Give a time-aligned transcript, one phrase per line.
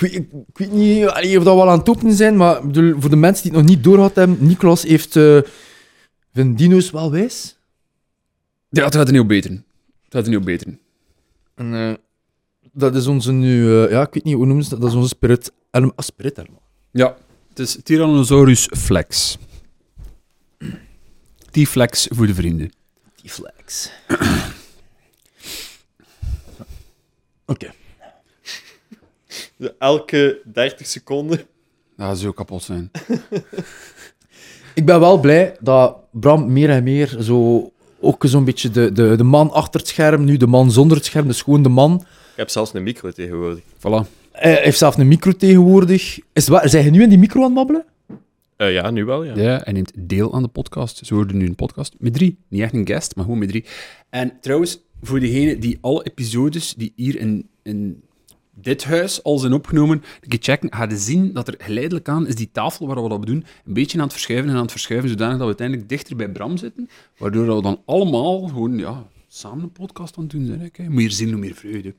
[0.00, 0.14] Ik weet,
[0.48, 3.16] ik weet niet allee, of dat wel aan het openen zijn, maar bedoel, voor de
[3.16, 5.16] mensen die het nog niet doorgehad hebben, Nicolas heeft...
[5.16, 5.38] eh
[6.32, 7.58] Vind dino's wel wijs?
[8.68, 9.50] Ja, het gaat er niet op beter.
[9.50, 9.62] Het
[10.08, 10.78] gaat er niet op beter.
[11.54, 11.94] En eh,
[12.72, 13.82] dat is onze nu...
[13.82, 14.80] eh, ja, ik weet niet, hoe noemen ze dat?
[14.80, 15.52] Dat is onze spirit...
[15.70, 16.42] Ah, spirit.
[16.90, 17.16] Ja,
[17.48, 19.38] het is Tyrannosaurus Flex.
[21.50, 22.72] T-Flex voor de vrienden.
[23.22, 23.90] Die flex.
[27.52, 27.70] Oké.
[29.78, 31.40] Elke 30 seconden.
[31.96, 32.90] Ja, dat zou kapot zijn.
[34.74, 37.70] Ik ben wel blij dat Bram meer en meer zo...
[38.02, 41.06] Ook zo'n beetje de, de, de man achter het scherm, nu de man zonder het
[41.06, 41.94] scherm, dus gewoon de man.
[41.94, 43.62] Ik heb zelfs een micro tegenwoordig.
[43.62, 44.08] Voilà.
[44.32, 46.18] Hij heeft zelf een micro tegenwoordig.
[46.32, 47.84] Is waar, zijn je nu in die micro aan het babbelen?
[48.56, 49.34] Eh, ja, nu wel, ja.
[49.36, 51.06] Ja, hij neemt deel aan de podcast.
[51.06, 52.38] Ze worden nu een podcast met drie.
[52.48, 53.64] Niet echt een guest, maar gewoon met drie.
[54.10, 58.02] En trouwens, voor degenen die alle episodes die hier in, in
[58.62, 62.34] dit huis al zijn opgenomen, een keer checken, gaan zien dat er geleidelijk aan is
[62.34, 65.08] die tafel waar we dat doen, een beetje aan het verschuiven en aan het verschuiven,
[65.08, 66.88] zodanig dat we uiteindelijk dichter bij Bram zitten,
[67.18, 70.70] waardoor we dan allemaal gewoon, ja, samen een podcast aan het doen zijn.
[70.72, 71.00] hè.
[71.00, 71.94] Je zien hoe meer vreugde.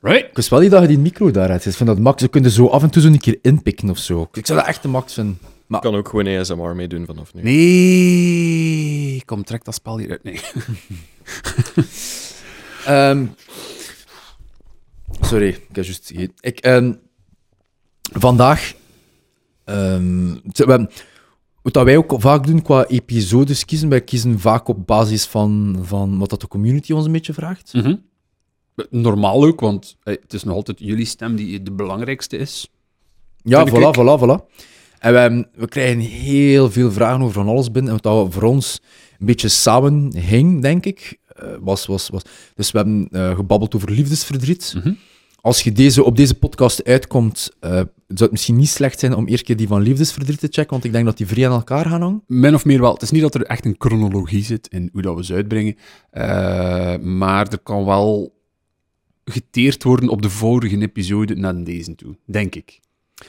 [0.00, 0.24] Right?
[0.28, 1.66] Ik wist wel niet dat je die micro daar hebt.
[1.66, 2.22] Ik vind dat max.
[2.22, 4.28] Ze kunnen zo af en toe zo een keer inpikken of zo.
[4.32, 5.38] Ik zou dat echt de max vinden.
[5.68, 7.42] Ik kan ook gewoon ASMR meedoen vanaf nu.
[7.42, 10.22] Nee, kom, trek dat spel hier uit.
[10.22, 10.40] Nee.
[12.84, 13.26] Ehm,
[15.24, 16.34] sorry, ik heb juist gegeten.
[16.40, 16.92] Ik, ehm,
[18.12, 18.74] vandaag...
[19.64, 20.34] ehm,
[21.62, 26.18] wat wij ook vaak doen qua episodes kiezen, wij kiezen vaak op basis van, van
[26.18, 27.72] wat dat de community ons een beetje vraagt.
[27.72, 27.94] Mhm.
[28.90, 32.68] Normaal ook, want het is nog altijd jullie stem die de belangrijkste is.
[33.42, 33.96] Ja, voilà, ik.
[33.96, 34.64] voilà, voilà.
[34.98, 37.92] En we, krijgen heel veel vragen over van alles binnen.
[37.92, 38.80] En wat dat voor ons
[39.18, 42.22] een beetje samen hing, denk ik, eh, was, was, was...
[42.54, 44.74] Dus we hebben eh, gebabbeld over liefdesverdriet.
[44.76, 44.92] Mhm.
[45.44, 49.26] Als je deze, op deze podcast uitkomt, eh, zou het misschien niet slecht zijn om
[49.26, 51.86] eerst keer die van liefdesverdriet te checken, want ik denk dat die vrij aan elkaar
[51.86, 52.22] gaan hangen.
[52.26, 52.92] Min of meer wel.
[52.92, 55.76] Het is niet dat er echt een chronologie zit in hoe dat we ze uitbrengen,
[56.10, 58.34] eh, maar er kan wel
[59.24, 62.80] geteerd worden op de vorige episode naar deze toe, denk ik.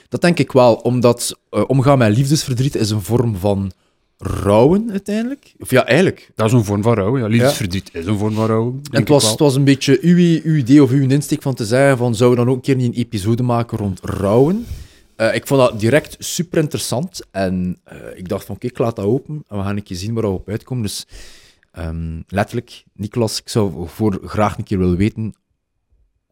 [0.09, 3.72] Dat denk ik wel, omdat eh, omgaan met liefdesverdriet is een vorm van
[4.18, 5.53] rouwen uiteindelijk.
[5.59, 6.31] Of ja, eigenlijk.
[6.36, 7.18] Dat is een vorm van rouw.
[7.18, 7.28] Ja.
[7.28, 8.72] Liefdesverdriet is een vorm van rouw.
[8.72, 11.53] denk En het, was, het was een beetje uw, uw idee of uw insteek van
[11.53, 14.66] te zeggen van zouden we dan ook een keer niet een episode maken rond rouwen?
[15.16, 18.96] Eh, ik vond dat direct super interessant en eh, ik dacht van oké, ik laat
[18.96, 20.84] dat open en we gaan een keer zien waar we op uitkomen.
[20.84, 21.06] Dus
[21.72, 25.36] ehm, letterlijk, Nicolas, ik zou voor graag een keer willen weten,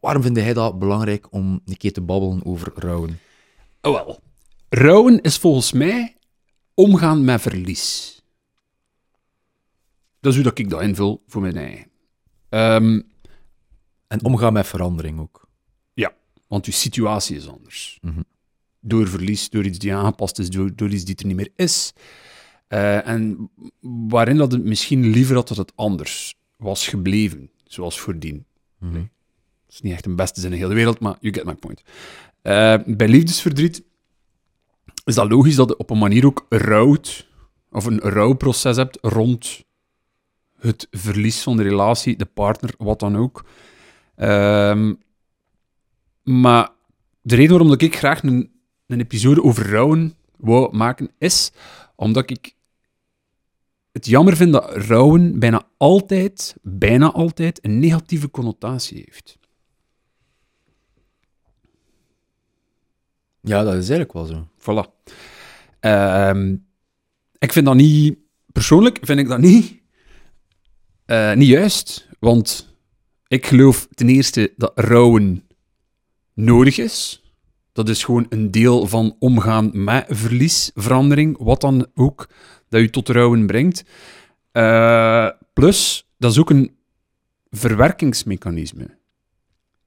[0.00, 3.18] waarom vind jij dat belangrijk om een keer te babbelen over rouwen?
[3.82, 4.20] Oh, wel.
[4.68, 6.16] Rouwen is volgens mij
[6.74, 8.22] omgaan met verlies.
[10.20, 11.90] Dat is hoe dat ik dat invul voor mijn eigen.
[12.48, 13.00] Ehm,
[14.06, 15.42] En omgaan met verandering ook.
[16.48, 17.98] want je situatie is anders.
[18.00, 18.20] Mhm.
[18.80, 21.92] Door verlies, door iets die aangepast is, door, door iets die er niet meer is.
[22.68, 23.50] Eh, en
[24.08, 28.44] waarin dat het misschien liever had dat het anders was gebleven, zoals voordien.
[28.78, 28.92] Mhm.
[28.94, 29.02] Dat
[29.68, 31.82] is niet echt een beste zin in heel de wereld, maar you get my point.
[32.42, 33.82] Eh, bij liefdesverdriet
[35.04, 37.28] is dat logisch dat je op een manier ook rouwt,
[37.70, 39.64] of een rouwproces hebt rond
[40.58, 43.44] het verlies van de relatie, de partner, wat dan ook.
[44.16, 44.94] Ehm,
[46.22, 46.70] maar
[47.20, 48.50] de reden waarom dat ik graag een,
[48.86, 51.52] een episode over rouwen wou maken, is
[51.96, 52.54] omdat ik
[53.92, 59.38] het jammer vind dat rouwen bijna altijd, bijna altijd, een negatieve connotatie heeft.
[63.44, 64.48] Ja, dat is eigenlijk wel zo.
[64.58, 65.08] Voilà.
[65.80, 66.56] Ehm,
[67.38, 68.18] ik vind dat niet...
[68.52, 69.80] Persoonlijk vind ik dat niet,
[71.04, 72.76] eh, niet juist, want
[73.26, 75.48] ik geloof ten eerste dat rouwen
[76.34, 77.22] nodig is.
[77.72, 82.28] Dat is gewoon een deel van omgaan met verlies, verandering, wat dan ook
[82.68, 83.84] dat je tot rouwen brengt.
[84.52, 86.76] Eh, plus, dat is ook een
[87.50, 88.98] verwerkingsmechanisme.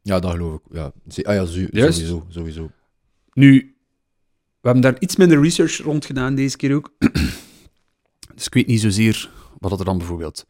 [0.01, 0.62] Ja, dat geloof ik.
[0.72, 0.91] Ja,
[1.23, 2.72] ah, ja sowieso, sowieso.
[3.37, 3.75] Nu,
[4.61, 6.93] we hebben daar iets minder research rond gedaan deze keer ook.
[8.35, 10.47] dus ik weet niet zozeer wat er dan bijvoorbeeld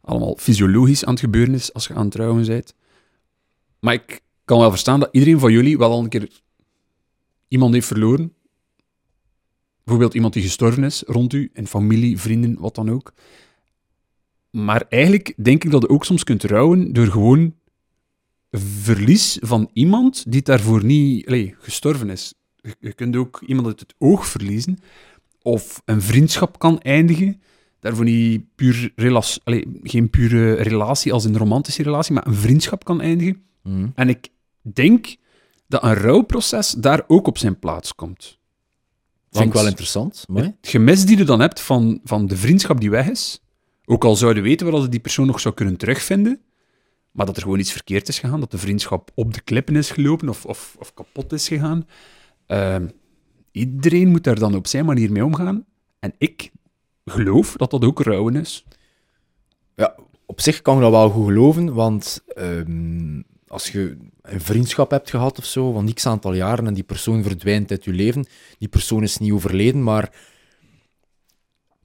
[0.00, 2.74] allemaal fysiologisch aan het gebeuren is als je aan het trouwen bent.
[3.78, 6.40] Maar ik kan wel verstaan dat iedereen van jullie wel al een keer
[7.48, 8.34] iemand heeft verloren.
[9.84, 13.12] Bijvoorbeeld iemand die gestorven is rond u, in familie, vrienden, wat dan ook.
[14.50, 17.54] Maar eigenlijk denk ik dat je ook soms kunt rouwen door gewoon
[18.58, 22.34] verlies van iemand die daarvoor niet allee, gestorven is.
[22.56, 24.78] Je, je kunt ook iemand uit het oog verliezen.
[25.42, 27.42] Of een vriendschap kan eindigen.
[27.80, 32.84] Daarvoor niet puur relatie, allee, geen pure relatie als een romantische relatie, maar een vriendschap
[32.84, 33.42] kan eindigen.
[33.62, 33.88] Mhm.
[33.94, 34.28] En ik
[34.62, 35.16] denk
[35.68, 38.38] dat een rouwproces daar ook op zijn plaats komt.
[39.30, 40.24] Vind ik wel interessant.
[40.28, 40.44] Mooi.
[40.44, 43.40] Het gemis die je dan hebt van, van de vriendschap die weg is,
[43.84, 46.40] ook al zouden weten wat je die persoon nog zou kunnen terugvinden,
[47.12, 49.90] maar dat er gewoon iets verkeerd is gegaan, dat de vriendschap op de klippen is
[49.90, 51.86] gelopen of, of, of kapot is gegaan.
[52.46, 52.88] Ehm,
[53.52, 55.64] iedereen moet daar dan op zijn manier mee omgaan.
[55.98, 56.50] En ik
[57.04, 58.64] geloof dat dat ook rouwen is.
[59.74, 59.96] Ja,
[60.26, 65.10] op zich kan ik dat wel goed geloven, want ehm, als je een vriendschap hebt
[65.10, 68.26] gehad of zo, van x aantal jaren, en die persoon verdwijnt uit je leven,
[68.58, 70.12] die persoon is niet overleden, maar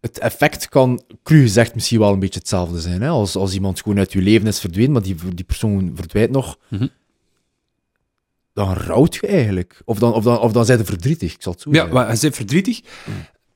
[0.05, 3.01] het effect kan, cru gezegd, misschien wel een beetje hetzelfde zijn.
[3.01, 3.07] Hè?
[3.09, 6.57] Als, als iemand gewoon uit je leven is verdwenen, maar die, die persoon verdwijnt nog,
[6.69, 6.87] Mhm.
[8.53, 9.81] dan rouwt je eigenlijk.
[9.85, 11.93] Of dan, of, dan, of dan zijn ze verdrietig, ik zal het zo Ja, zeggen.
[11.93, 12.81] maar hij zit verdrietig.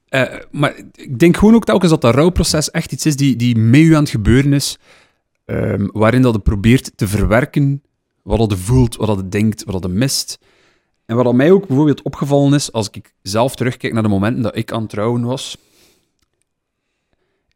[0.09, 3.55] Eh, maar ik denk gewoon ook telkens dat dat rouwproces echt iets is die, die
[3.57, 4.77] met u aan het gebeuren is,
[5.45, 7.81] ehm, waarin dat je probeert te verwerken
[8.23, 10.37] wat dat voelt, wat dat je denkt, wat dat mist.
[11.05, 14.43] En wat aan mij ook bijvoorbeeld opgevallen is, als ik zelf terugkijk naar de momenten
[14.43, 15.57] dat ik aan het trouwen was,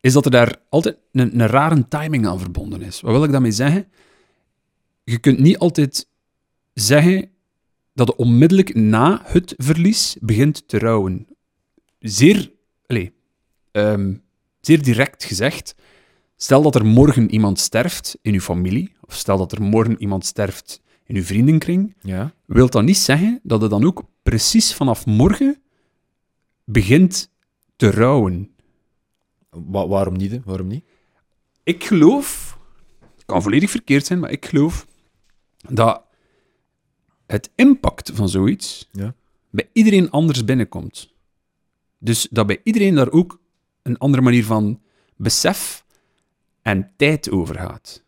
[0.03, 3.01] is dat er daar altijd een, een rare timing aan verbonden is.
[3.01, 3.87] Wat wil ik daarmee zeggen?
[5.03, 6.07] Je kunt niet altijd
[6.73, 7.29] zeggen
[7.93, 11.27] dat je onmiddellijk na het verlies begint te rouwen.
[11.99, 12.51] Zeer,
[12.85, 13.09] allez,
[13.71, 14.13] ehm,
[14.61, 15.75] zeer direct gezegd,
[16.35, 20.25] stel dat er morgen iemand sterft in uw familie, of stel dat er morgen iemand
[20.25, 22.33] sterft in uw vriendenkring, Ja?
[22.45, 25.61] wil dat niet zeggen dat je dan ook precies vanaf morgen
[26.63, 27.31] begint
[27.75, 28.52] te rouwen.
[29.53, 30.31] Wa- waarom niet?
[30.31, 30.39] hè?
[30.45, 30.83] Waarom niet?
[31.63, 32.57] Ik geloof,
[33.15, 34.87] het kan volledig verkeerd zijn, maar ik geloof
[35.69, 36.03] dat
[37.25, 39.15] het impact van zoiets Ja.
[39.49, 41.13] bij iedereen anders binnenkomt.
[41.97, 43.39] Dus dat bij iedereen daar ook
[43.81, 44.81] een andere manier van
[45.15, 45.85] besef
[46.61, 48.03] en tijd over gaat.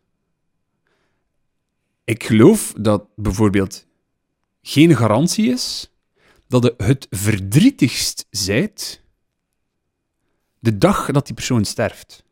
[2.04, 3.86] Ik geloof dat bijvoorbeeld
[4.62, 5.90] geen garantie is
[6.48, 9.02] dat je het verdrietigst zijt
[10.58, 12.24] de dag dat die persoon sterft.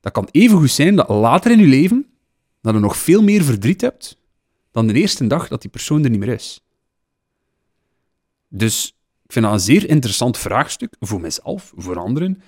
[0.00, 2.06] Dat kan even goed zijn dat later in je leven
[2.60, 4.18] dat je nog veel meer verdriet hebt
[4.70, 6.60] dan de eerste dag dat die persoon er niet meer is.
[8.48, 12.42] Dus ik vind dat een zeer interessant vraagstuk voor mezelf, voor anderen.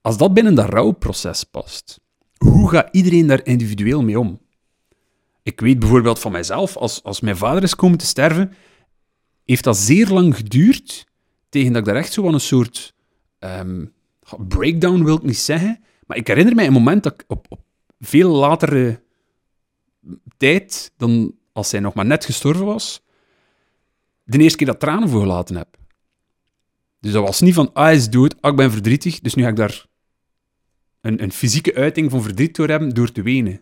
[0.00, 2.00] Als dat binnen dat rouwproces past,
[2.36, 4.40] hoe gaat iedereen daar individueel mee om?
[5.42, 8.52] Ik weet bijvoorbeeld van mijzelf, als, als mijn vader is komen te sterven,
[9.44, 11.06] heeft dat zeer lang geduurd
[11.54, 12.94] tegen dat ik daar echt zo een soort
[13.38, 13.84] ehm,
[14.48, 17.60] breakdown wil ik niet zeggen, maar ik herinner mij een moment dat ik op, op
[18.00, 19.02] veel latere
[20.36, 23.02] tijd dan als hij nog maar net gestorven was,
[24.24, 25.76] de eerste keer dat tranen voor gelaten heb.
[27.00, 29.48] Dus dat was niet van, ah, is dood, ah, ik ben verdrietig, dus nu ga
[29.48, 29.86] ik daar
[31.00, 33.60] een, een fysieke uiting van verdriet door hebben, door te wenen.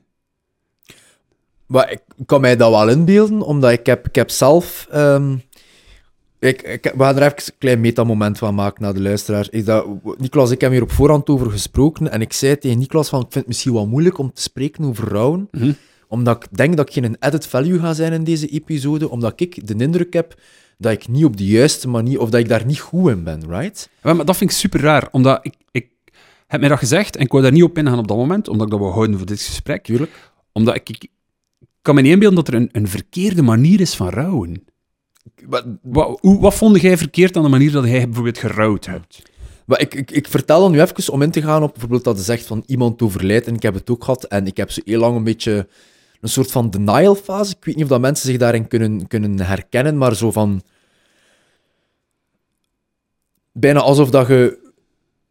[1.67, 4.87] Maar ik kan mij dat wel inbeelden, omdat ik heb, ik heb zelf...
[4.91, 5.37] ehm,
[6.43, 9.47] ik, ik, we gaan er even een klein metamoment van maken naar de luisteraar.
[9.51, 9.87] Is dat,
[10.19, 13.27] Niklas, ik heb hier op voorhand over gesproken en ik zei tegen Niklas van, ik
[13.27, 15.73] vind het misschien wel moeilijk om te spreken over rouwen, Mhm.
[16.09, 19.67] omdat ik denk dat ik geen added value ga zijn in deze episode, omdat ik
[19.67, 20.35] de indruk heb
[20.79, 23.43] dat ik niet op de juiste manier, of dat ik daar niet goed in ben,
[23.49, 23.89] right?
[24.03, 25.89] Ja, maar dat vind ik super raar, omdat ik, ik
[26.47, 28.65] heb mij dat gezegd en ik wou daar niet op ingaan op dat moment, omdat
[28.67, 29.85] ik dat wil houden voor dit gesprek.
[29.85, 30.31] Tuurlijk.
[30.53, 31.09] Omdat ik, ik
[31.83, 34.65] kan me niet inbeelden dat er een, een verkeerde manier is van rouwen.
[35.83, 39.23] Wat, hoe, wat vond jij verkeerd aan de manier dat jij bijvoorbeeld gerouwd hebt?
[39.67, 42.17] maar ik, ik, ik vertel dan nu even om in te gaan op bijvoorbeeld dat
[42.17, 44.81] je zegt van iemand overlijdt, en ik heb het ook gehad, en ik heb zo
[44.85, 45.69] heel lang een beetje
[46.21, 47.55] een soort van denial fase.
[47.59, 50.63] Ik weet niet of dat mensen zich daarin kunnen, kunnen herkennen, maar zo van...
[53.53, 54.71] Bijna alsof dat je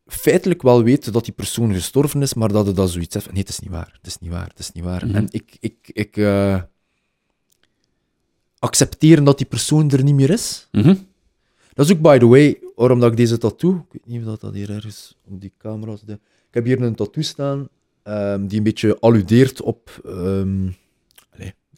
[0.05, 3.41] feitelijk wel weet dat die persoon gestorven is, maar dat je dat zoiets van, Nee,
[3.41, 3.91] het is niet waar.
[3.97, 4.47] Het is niet waar.
[4.47, 5.05] Het is niet waar.
[5.05, 5.15] Mhm.
[5.15, 5.57] En ik...
[5.59, 6.61] ik, ik eh,
[8.61, 10.67] accepteren dat die persoon er niet meer is.
[11.73, 13.75] Dat is ook, by the way, waarom dat ik deze tattoo...
[13.75, 16.09] Ik weet niet of dat, dat hier ergens op die camera zit.
[16.09, 16.19] Ik
[16.51, 17.67] heb hier een tattoo staan
[18.03, 20.67] ehm, die een beetje alludeert op ehm,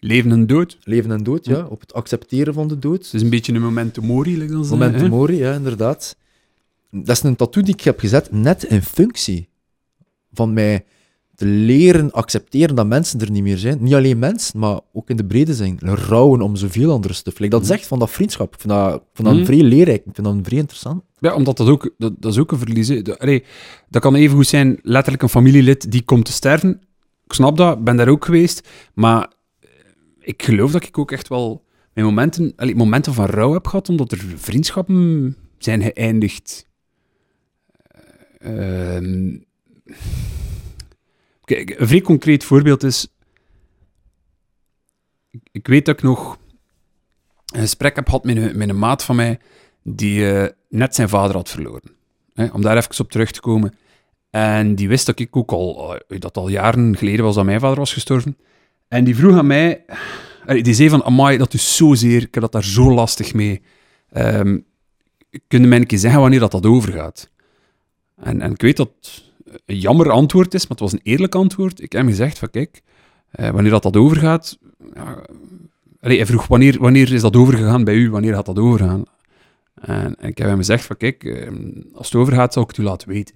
[0.04, 0.78] Leven en dood.
[0.84, 1.66] leven en dood, ja.
[1.66, 3.06] Op het accepteren van de dood.
[3.06, 5.10] Het is een beetje een memento mori, like dan hè?
[5.10, 6.18] mori, ja, inderdaad.
[6.92, 9.50] Dat is een tattoo die ik heb gezet net in functie
[10.32, 10.86] van mij
[11.36, 13.78] te leren accepteren dat mensen er niet meer zijn.
[13.84, 15.78] Niet alleen mensen, maar ook in de brede zin.
[15.82, 17.40] Rouwen om zoveel andere stuff.
[17.40, 18.54] Like, dat zegt van dat vriendschap.
[18.54, 19.46] Ik vind dat, ik vind dat Mhm.
[19.46, 20.06] vrij leerrijk.
[20.06, 21.04] Ik vind dat vrij interessant.
[21.20, 22.88] Ja, omdat dat ook, dat, dat is ook een verlies.
[22.88, 23.44] Dat, allee,
[23.90, 26.82] dat kan even goed zijn, letterlijk een familielid die komt te sterven.
[27.26, 28.68] Ik snap dat, ben daar ook geweest.
[28.94, 29.70] Maar eh,
[30.20, 31.64] ik geloof dat ik ook echt wel
[31.94, 36.68] mijn momenten, allee, momenten van rouw heb gehad, omdat er vriendschappen zijn geëindigd.
[38.38, 39.36] Eh, ehm,
[41.44, 43.08] Kijk, een vrij concreet voorbeeld is...
[45.52, 46.38] ik, weet dat ik nog
[47.54, 49.40] een gesprek heb gehad met een, maat van mij
[49.84, 51.92] die eh, net zijn vader had verloren.
[52.34, 53.76] Hè, om daar even op terug te komen.
[54.30, 57.60] En die wist dat ik ook al, eh, dat al jaren geleden was dat mijn
[57.60, 58.38] vader was gestorven.
[58.88, 59.86] En die vroeg aan mij,
[60.46, 63.62] eh, die zei van, amai, dat is zozeer, ik heb dat daar zo lastig mee.
[64.12, 64.58] Ehm
[65.48, 67.30] kun je mij een keer zeggen wanneer dat, dat overgaat?
[68.16, 69.24] En, en ik weet dat
[69.66, 71.82] een jammer antwoord is, maar het was een eerlijk antwoord.
[71.82, 72.82] Ik heb hem gezegd van, kijk,
[73.32, 74.58] eh, wanneer dat, dat overgaat...
[74.94, 75.26] Ja,
[76.02, 78.10] allee, hij vroeg, wanneer, wanneer is dat overgegaan bij u?
[78.10, 79.04] Wanneer gaat dat overgaan?
[79.76, 81.52] En, en ik heb hem gezegd van, kijk, eh,
[81.94, 83.36] als het overgaat, zal ik het u laten weten.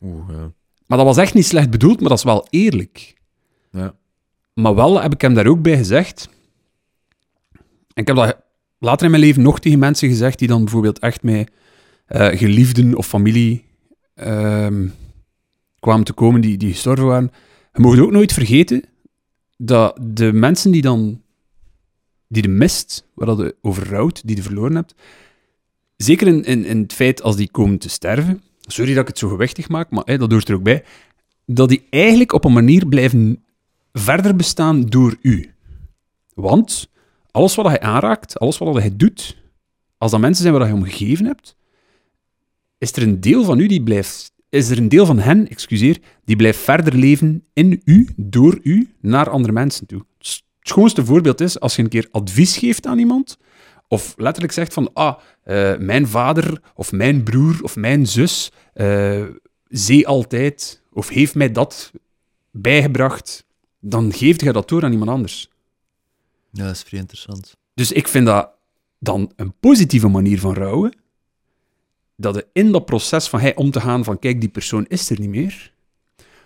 [0.00, 0.52] Oeh, ja.
[0.86, 3.14] Maar dat was echt niet slecht bedoeld, maar dat is wel eerlijk.
[3.70, 3.94] Ja.
[4.54, 6.28] Maar wel heb ik hem daar ook bij gezegd.
[7.94, 8.36] En ik heb dat
[8.78, 11.50] later in mijn leven nog tegen mensen gezegd die dan bijvoorbeeld echt met
[12.06, 13.64] eh, geliefden of familie
[14.14, 14.88] ehm,
[15.80, 17.30] kwamen te komen die, die gestorven waren.
[17.72, 18.84] Je mag ook nooit vergeten
[19.56, 21.22] dat de mensen die dan
[22.28, 24.94] die de mist, waar dat je over rouwt, die je verloren hebt,
[25.96, 29.18] zeker in, in, in het feit als die komen te sterven, sorry dat ik het
[29.18, 30.84] zo gewichtig maak, maar dat hoort er ook bij,
[31.46, 33.44] dat die eigenlijk op een manier blijven
[33.92, 35.54] verder bestaan door u.
[36.34, 36.90] Want
[37.30, 39.36] alles wat hij aanraakt, alles wat hij doet,
[39.98, 41.56] als dat mensen zijn waar je om gegeven hebt,
[42.78, 45.98] is er een deel van u die blijft, is er een deel van hen, excuseer,
[46.24, 50.04] die blijft verder leven in u, door u, naar andere mensen toe.
[50.18, 53.38] Het schoonste voorbeeld is als je een keer advies geeft aan iemand,
[53.88, 59.24] of letterlijk zegt van, ah, eh, mijn vader, of mijn broer, of mijn zus, eh
[59.70, 61.92] zei altijd, of heeft mij dat
[62.50, 63.44] bijgebracht,
[63.80, 65.50] dan geeft je dat door aan iemand anders.
[66.50, 67.56] ja, dat is vrij interessant.
[67.74, 68.50] Dus ik vind dat
[68.98, 70.96] dan een positieve manier van rouwen.
[72.20, 75.10] Dat je in dat proces van hij om te gaan van kijk, die persoon is
[75.10, 75.72] er niet meer,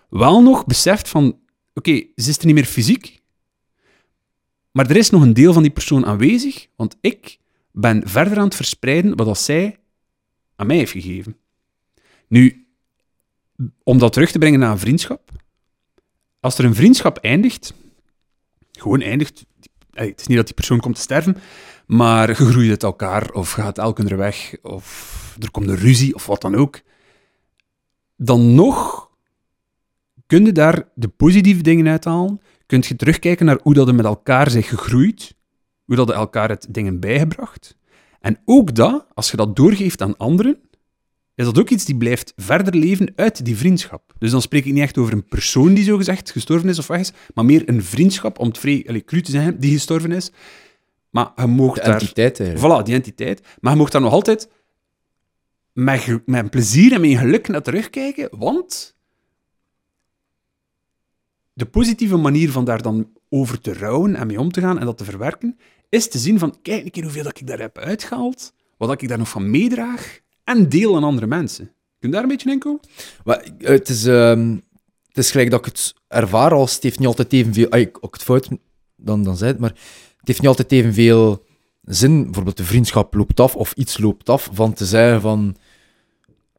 [0.09, 1.39] wel nog beseft van
[1.75, 3.23] oké, ze is er niet meer fysiek,
[4.71, 7.39] maar er is nog een deel van die persoon aanwezig, want ik
[7.73, 9.79] ben verder aan het verspreiden wat dat zij
[10.57, 11.37] aan mij heeft gegeven.
[12.29, 12.67] Nu,
[13.83, 15.31] om dat terug te brengen naar een vriendschap,
[16.41, 17.75] als er een vriendschap eindigt,
[18.73, 19.45] gewoon eindigt,
[19.91, 21.37] het is niet dat die persoon komt te sterven,
[21.87, 24.55] maar je groeit uit elkaar, of gaat elk andere weg,
[25.37, 26.81] of er komt een ruzie, of wat dan ook.
[28.17, 29.11] Dan nog
[30.27, 32.41] kun je daar de positieve dingen uithalen.
[32.67, 35.35] Kun je terugkijken naar hoe dat er met elkaar zich gegroeid,
[35.85, 37.77] hoe dat er elkaar het dingen bijgebracht.
[38.21, 40.59] En ook dat, als je dat doorgeeft aan anderen,
[41.35, 44.15] is dat ook iets die blijft verder leven uit die vriendschap.
[44.19, 47.01] Dus dan spreek ik niet echt over een persoon die zogezegd gestorven is of weg
[47.01, 50.33] is, maar meer een vriendschap, om het vrij allee, cru te zeggen, die gestorven is.
[51.11, 52.01] Maar je moogt De daar...
[52.01, 52.41] entiteit.
[52.41, 53.47] Voilà, die entiteit.
[53.61, 54.49] Maar je mocht daar nog altijd
[55.75, 58.97] met, met plezier en met geluk naar terugkijken, want
[61.53, 64.85] de positieve manier van daar dan over te rouwen en mee om te gaan en
[64.85, 67.79] dat te verwerken, is te zien van, kijk een keer hoeveel dat ik daar heb
[67.79, 71.65] uitgehaald, wat ik daar nog van meedraag en deel aan andere mensen.
[71.99, 72.81] Kun je daar een beetje in komen?
[73.25, 74.51] Eh, het is, ehm,
[75.09, 77.69] het is gelijk dat ik het ervaar als het heeft niet altijd evenveel...
[77.71, 78.49] Ah, ik ook het fout
[78.97, 79.71] dan, dan zei het, maar
[80.17, 81.45] het heeft niet altijd evenveel
[81.83, 82.25] zin.
[82.25, 85.57] Bijvoorbeeld de vriendschap loopt af of iets loopt af, van te zeggen van...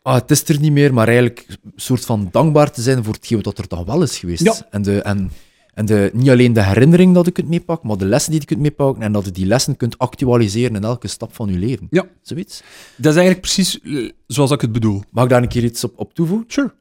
[0.06, 3.14] Ah, het is er niet meer, maar eigenlijk een soort van dankbaar te zijn voor
[3.14, 4.44] hetgeen dat er toch wel is geweest.
[4.44, 4.56] Ja.
[4.70, 5.32] En, de, en,
[5.74, 8.46] en de, niet alleen de herinnering dat je kunt meepakken, maar de lessen die je
[8.46, 11.88] kunt meepakken en dat je die lessen kunt actualiseren in elke stap van je leven.
[11.90, 12.08] Ja.
[12.22, 12.64] Zoiets.
[12.96, 15.04] Dat is eigenlijk precies eh, zoals ik het bedoel.
[15.12, 16.46] Mag ik daar een keer iets op, op toevoegen?
[16.48, 16.74] Sure.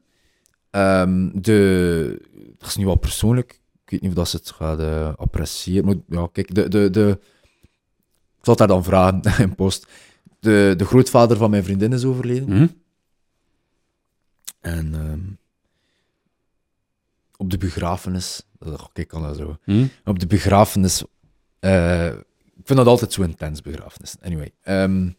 [0.69, 2.21] Ehm, de,
[2.57, 3.61] dat is nu wel persoonlijk.
[3.85, 5.85] Ik weet niet of dat ze het gaat eh, appreciëren.
[5.85, 7.19] Maar ja, kijk, de, de, de,
[8.37, 9.87] ik zal het daar dan vragen in post.
[10.39, 12.49] De, de grootvader van mijn vriendin is overleden.
[12.49, 12.67] Mhm.
[14.65, 15.19] En ehm,
[17.37, 18.41] op de begrafenis.
[18.59, 19.57] Oh, kijk, kan dat zo.
[19.65, 19.85] Mhm.
[20.05, 21.03] Op de begrafenis.
[21.59, 22.05] eh,
[22.55, 24.15] ik vind dat altijd zo intens, begrafenis.
[24.21, 24.51] Anyway.
[24.61, 25.09] ehm,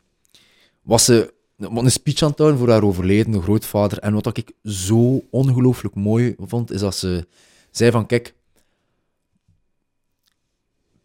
[0.83, 3.99] was ze wat een speech aan het houden voor haar overledene grootvader.
[3.99, 7.27] En wat ik zo ongelooflijk mooi vond, is dat ze
[7.71, 8.35] zei van, kijk,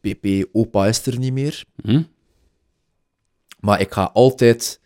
[0.02, 1.64] PP, opa is er niet meer.
[1.76, 2.04] Mhm.
[3.60, 4.80] Maar ik ga altijd,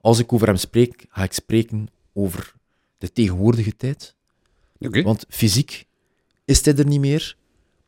[0.00, 2.54] als ik over hem spreek, ga ik spreken over
[3.02, 4.14] de tegenwoordige tijd.
[4.78, 5.86] Want fysiek
[6.44, 7.36] is hij er niet meer,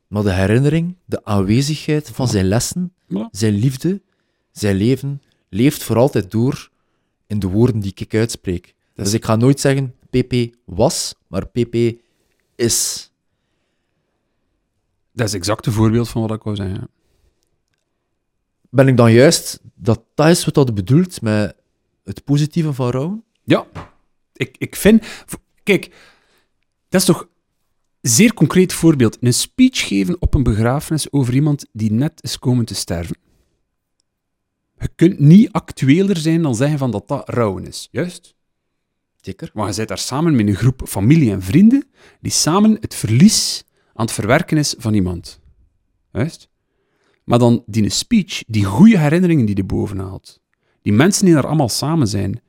[0.06, 2.92] maar de herinnering, de aanwezigheid van zijn lessen,
[3.30, 4.02] zijn liefde,
[4.52, 6.70] zijn leven, leeft voor altijd door
[7.26, 8.74] in de woorden die ik uitspreek.
[8.94, 11.74] Dus ik ga nooit zeggen PP was, maar PP
[12.54, 13.10] is.
[15.12, 16.74] Dat is exact een voorbeeld van wat ik wou zeggen.
[16.74, 16.88] ja.
[18.70, 21.56] Ben ik dan juist dat dat is wat dat bedoelt met
[22.04, 23.22] het positieve van rouw?
[23.44, 23.66] Ja,
[24.34, 25.06] ik, ik vind...
[25.62, 25.94] Kijk,
[26.88, 27.28] dat is toch...
[28.00, 29.16] Zeer concreet voorbeeld.
[29.20, 33.16] Een speech geven op een begrafenis over iemand die net is komen te sterven.
[34.78, 37.88] Je kunt niet actueler zijn dan zeggen van dat dat rouwen is.
[37.90, 38.34] Juist?
[39.20, 39.50] Zeker.
[39.54, 41.84] Maar je zit daar samen met een groep familie en vrienden
[42.20, 43.64] die samen het verlies
[43.94, 45.40] aan het verwerken is van iemand.
[46.12, 46.48] Juist?
[47.24, 50.40] Maar dan die speech, die goede herinneringen die er boven haalt,
[50.82, 52.40] die mensen die er allemaal samen zijn,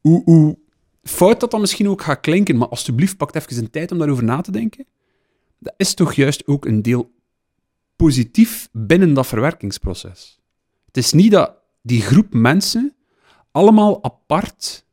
[0.00, 0.58] hoe, hoe
[1.02, 4.24] fout dat dan misschien ook gaat klinken, maar alsjeblieft pak even een tijd om daarover
[4.24, 4.86] na te denken.
[5.58, 7.10] Dat is toch juist ook een deel
[7.96, 10.40] positief binnen dat verwerkingsproces.
[10.86, 12.94] Het is niet dat die groep mensen
[13.50, 14.84] allemaal apart,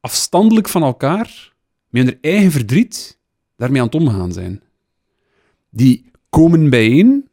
[0.00, 1.52] afstandelijk van elkaar,
[1.88, 3.18] met hun eigen verdriet,
[3.56, 4.62] daarmee aan het omgaan zijn.
[5.70, 7.28] Die komen bijeen.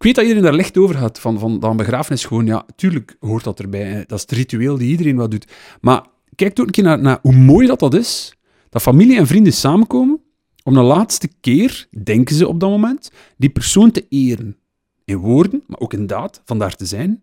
[0.00, 2.66] Ik weet dat iedereen daar licht over gaat, van, van dat een begrafenis gewoon, ja,
[2.76, 4.04] tuurlijk hoort dat erbij.
[4.06, 5.52] Dat is het ritueel die iedereen wat doet.
[5.80, 8.36] Maar kijk ook een keer naar, hoe mooi dat dat is,
[8.68, 10.20] dat familie en vrienden samenkomen
[10.62, 14.56] om de laatste keer, denken ze op dat moment, die persoon te eren.
[15.04, 17.22] In woorden, maar ook in daad, van daar te zijn.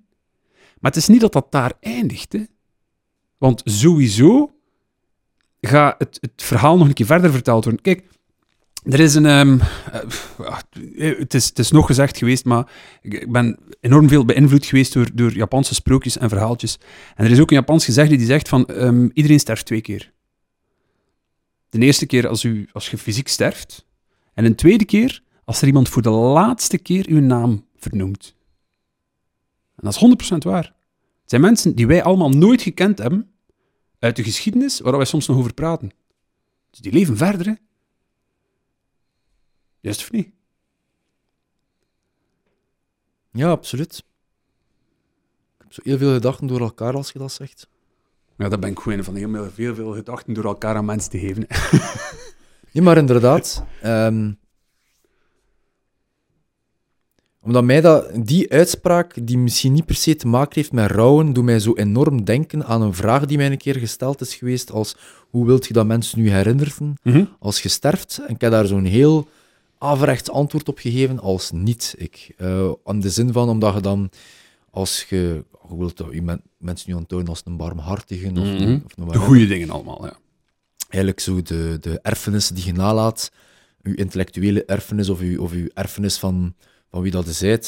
[0.80, 2.34] Maar het is niet dat dat daar eindigt.
[2.34, 2.44] Hè.
[3.38, 4.52] Want sowieso
[5.62, 7.82] gaat het, het verhaal nog een keer verder verteld worden.
[7.82, 8.04] Kijk,
[8.90, 9.26] er is een...
[9.26, 9.60] ehm,
[10.98, 14.66] eh, het, is, het is nog gezegd geweest, maar ik, ik ben enorm veel beïnvloed
[14.66, 16.80] geweest door, door Japanse sprookjes en verhaaltjes.
[17.16, 20.12] En er is ook een Japans gezegde die zegt van ehm, iedereen sterft twee keer.
[21.70, 23.86] De eerste keer als, u, als je fysiek sterft.
[24.34, 28.36] En een tweede keer als er iemand voor de laatste keer uw naam vernoemt.
[29.76, 30.76] En dat is 100% waar.
[31.22, 33.32] Het zijn mensen die wij allemaal nooit gekend hebben
[34.00, 35.92] uit de geschiedenis waar wij soms nog over praten.
[36.70, 37.54] Dus die leven verder, hè.
[39.80, 40.30] Juist of niet?
[43.32, 44.04] Ja, absoluut.
[45.58, 47.68] Ik heb zo heel veel gedachten door elkaar als je dat zegt.
[48.38, 51.20] Ja, dat ben ik gewoon van heel veel, veel, gedachten door elkaar aan mensen te
[51.20, 51.48] geven.
[52.72, 53.64] Nee, maar inderdaad.
[53.82, 54.32] ehm,
[57.42, 61.34] omdat mij dat, die uitspraak, die misschien niet per se te maken heeft met rouwen,
[61.34, 64.72] doet mij zo enorm denken aan een vraag die mij een keer gesteld is geweest
[64.72, 64.98] als
[65.30, 66.98] hoe wilt je dat mensen nu herinneren
[67.40, 68.22] als je sterft?
[68.28, 69.28] En ik heb daar zo'n heel
[69.78, 71.96] averechts antwoord op gegeven als niet.
[71.98, 74.10] Ik, eh in de zin van, omdat je dan,
[74.72, 78.80] als je, je wilt je men- mensen nu aantonen als een barmhartige of, Mhm.
[78.86, 80.18] of een De goede dingen allemaal, ja.
[80.90, 83.32] eigenlijk zo de, de erfenis die je nalaat,
[83.84, 86.54] je intellectuele erfenis of je, of je erfenis van,
[86.92, 87.42] van wie dat.
[87.42, 87.60] En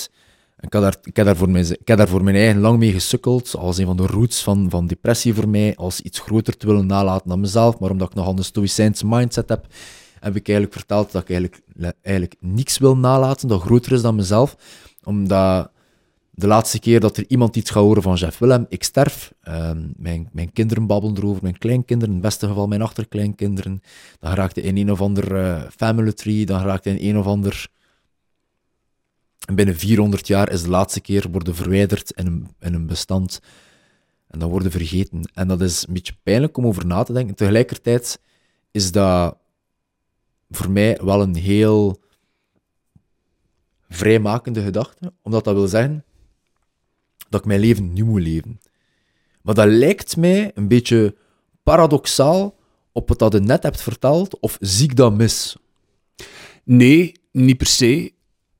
[0.67, 2.80] Ik heb, daar, ik, heb daar voor mijn, ik heb daar voor mijn eigen lang
[2.80, 6.58] mee gesukkeld, als een van de roots van, van depressie voor mij, als iets groter
[6.58, 9.67] te willen nalaten dan mezelf, maar omdat ik nogal een stoïcijnse mindset heb,
[10.20, 11.62] heb ik eigenlijk verteld dat ik eigenlijk,
[12.02, 14.56] eigenlijk niks wil nalaten dat groter is dan mezelf,
[15.04, 15.72] omdat
[16.40, 19.34] de laatste keer dat er iemand iets gaat horen van Jeff Willem, ik sterf.
[19.42, 23.82] Ehm, mijn, mijn kinderen babbelen erover, mijn kleinkinderen, in het beste geval mijn achterkleinkinderen.
[24.20, 27.68] Dan raakte in een of ander eh, family tree, dan raakte in een of ander...
[29.46, 33.40] En binnen 400 jaar is de laatste keer worden verwijderd in een, in een bestand.
[34.28, 35.32] En dan worden vergeten.
[35.34, 37.36] En dat is een beetje pijnlijk om over na te denken.
[37.36, 38.22] Tegelijkertijd
[38.72, 39.38] is dat
[40.50, 42.00] voor mij wel een heel
[43.90, 45.14] vrijmakende gedachte.
[45.22, 46.04] Omdat dat wil zeggen
[47.30, 48.60] dat ik mijn leven nu moet leven.
[49.42, 51.16] Maar dat lijkt mij een beetje
[51.64, 52.58] paradoxaal
[52.92, 55.58] op wat dat je net hebt verteld, of zie ik dat mis?
[56.64, 58.12] Nee, niet per se.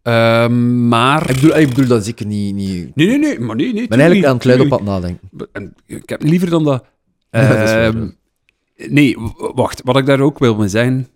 [0.02, 1.30] Ehm, maar...
[1.30, 2.56] Ik bedoel, ik bedoel dat zeker niet...
[2.56, 2.96] niet...
[2.96, 3.84] Nee, nee, nee, maar nee, nee.
[3.84, 5.30] Ik ben eigenlijk aan het luid op aan het nadenken.
[5.52, 6.86] En ik heb liever dan dat.
[7.30, 8.10] Ehm,
[8.76, 9.82] nee, wacht.
[9.84, 11.08] Wat ik daar ook wil mee zeggen,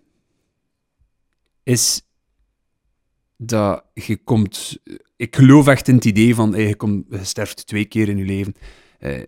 [1.64, 2.02] is
[3.36, 4.78] dat je komt...
[5.16, 8.54] Ik geloof echt in het idee van, je, komt, sterft twee keer in je leven.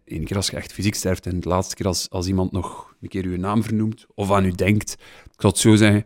[0.04, 2.94] Eén keer als je echt fysiek sterft en de laatste keer als, als iemand nog
[3.00, 4.92] een keer je naam vernoemt of aan u denkt.
[5.24, 6.04] Ik zal het zo zeggen.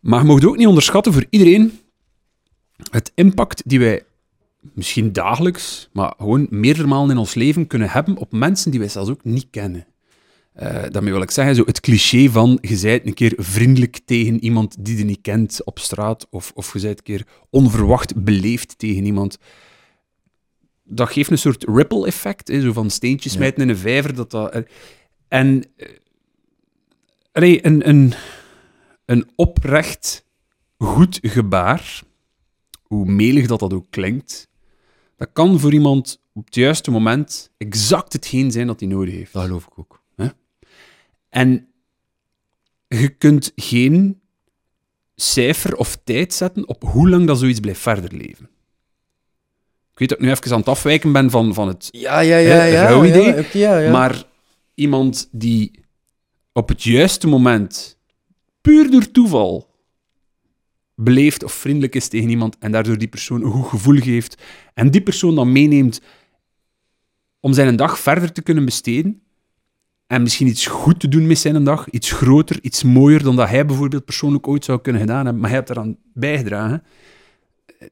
[0.00, 1.80] Maar je mag ook niet onderschatten voor iedereen
[2.90, 4.04] het impact die wij
[4.74, 8.88] misschien dagelijks, maar gewoon meerdere malen in ons leven kunnen hebben op mensen die wij
[8.88, 9.86] zelfs ook niet kennen.
[10.56, 14.44] Eh, daarmee wil ik zeggen, zo het cliché van je zijt een keer vriendelijk tegen
[14.44, 18.78] iemand die je niet kent op straat, of, of je zijt een keer onverwacht beleefd
[18.78, 19.38] tegen iemand.
[20.84, 23.38] Dat geeft een soort ripple effect, hè, zo van steentjes Ja.
[23.38, 24.14] smijten in een vijver.
[24.14, 24.62] Dat dat, eh,
[25.28, 25.88] en eh,
[27.32, 28.12] allee, een, een,
[29.04, 30.24] een oprecht
[30.78, 32.02] goed gebaar,
[32.82, 34.48] hoe melig dat dat ook klinkt,
[35.16, 39.32] dat kan voor iemand op het juiste moment exact hetgeen zijn dat hij nodig heeft.
[39.32, 40.04] Dat geloof ik ook.
[41.28, 41.68] En
[42.88, 44.20] je kunt geen
[45.14, 48.48] cijfer of tijd zetten op hoe lang dat zoiets blijft verder leven.
[49.92, 52.36] Ik weet dat ik nu even aan het afwijken ben van, van het Ja, ja,
[52.36, 52.54] ja.
[52.54, 53.90] Hè, ja, rouwidee, ja, ja, ja.
[53.90, 54.24] Maar
[54.74, 55.84] iemand die
[56.52, 57.98] op het juiste moment,
[58.60, 59.74] puur door toeval,
[60.94, 64.42] beleefd of vriendelijk is tegen iemand en daardoor die persoon een goed gevoel geeft
[64.74, 66.00] en die persoon dan meeneemt
[67.40, 69.25] om zijn dag verder te kunnen besteden
[70.06, 73.48] en misschien iets goed te doen met zijn dag, iets groter, iets mooier dan dat
[73.48, 76.82] hij bijvoorbeeld persoonlijk ooit zou kunnen gedaan hebben, maar hij heeft eraan bijgedragen.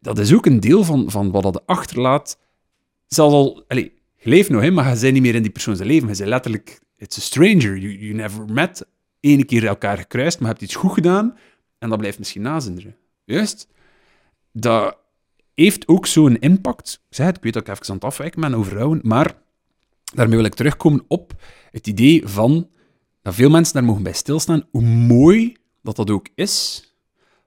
[0.01, 2.39] Dat is ook een deel van, van wat dat achterlaat.
[3.07, 5.77] Zelfs al, allez, je leeft nog, hè, maar je bent niet meer in die persoon
[5.77, 6.09] leven.
[6.09, 7.77] Je bent letterlijk, it's a stranger.
[7.77, 8.87] You, you never met.
[9.21, 11.37] Ene keer elkaar gekruist, maar je hebt iets goed gedaan
[11.79, 12.97] en dat blijft misschien nazinderen.
[13.25, 13.69] Juist.
[14.53, 14.97] Dat
[15.55, 17.01] heeft ook zo'n impact.
[17.11, 19.35] Ik het, ik weet dat ik even aan het afwijken ben over rouwen, maar
[20.15, 21.35] daarmee wil ik terugkomen op
[21.75, 22.69] het idee van
[23.23, 26.85] dat veel mensen daar mogen bij stilstaan, hoe mooi dat dat ook is,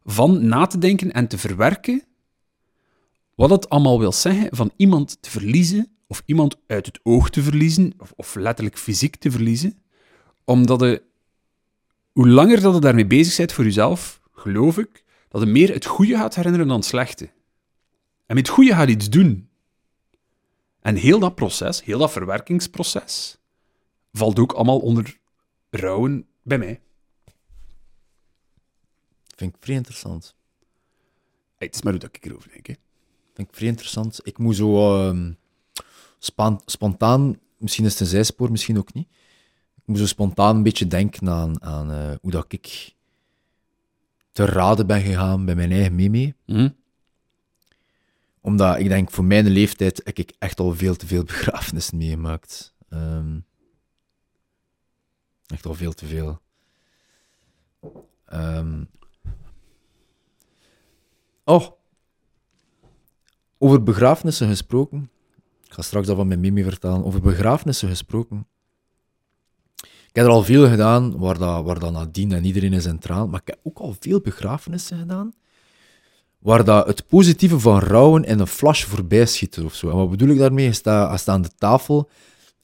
[0.04, 2.04] van na te denken en te verwerken
[3.36, 7.42] wat het allemaal wil zeggen van iemand te verliezen, of iemand uit het oog te
[7.42, 9.80] verliezen, of, of letterlijk fysiek te verliezen,
[10.44, 11.02] omdat je,
[12.12, 15.86] hoe langer dat je daarmee bezig bent voor jezelf, geloof ik, dat je meer het
[15.86, 17.30] goede gaat herinneren dan het slechte.
[18.26, 19.50] En met het goede gaat iets doen.
[20.82, 23.38] En heel dat proces, heel dat verwerkingsproces,
[24.18, 25.20] valt ook allemaal onder
[25.70, 26.82] rouwen bij mij.
[29.36, 30.36] Vind ik vrij interessant.
[31.56, 32.68] Hey, het is maar hoe dat ik erover denk.
[32.68, 32.74] Hè.
[33.34, 34.20] Vind ik vrij interessant.
[34.24, 35.34] Ik moet zo ehm,
[36.66, 39.08] spontaan, misschien is het een zijspoor, misschien ook niet.
[39.76, 42.96] Ik moet zo spontaan een beetje denken aan, aan eh, hoe dat ik
[44.32, 46.36] te raden ben gegaan bij mijn eigen meme.
[46.46, 46.70] Mhm.
[48.42, 52.74] Omdat ik denk, voor mijn leeftijd heb ik echt al veel te veel begrafenissen meegemaakt.
[52.90, 53.40] Ehm,
[55.48, 56.40] echt al veel te veel.
[58.26, 58.84] Ehm.
[61.44, 61.68] oh.
[63.58, 65.10] Over begrafenissen gesproken.
[65.66, 67.06] Ik ga straks dat van mijn mimi vertellen.
[67.06, 68.48] Over begrafenissen gesproken.
[69.84, 73.28] Ik heb er al veel gedaan, waar, dat, waar dat Nadine en iedereen is centraal.
[73.28, 75.34] Maar ik heb ook al veel begrafenissen gedaan
[76.40, 79.90] waar dat het positieve van rouwen in een flash voorbij schiet of zo.
[79.90, 80.66] En wat bedoel ik daarmee?
[80.66, 82.10] Je staat aan de tafel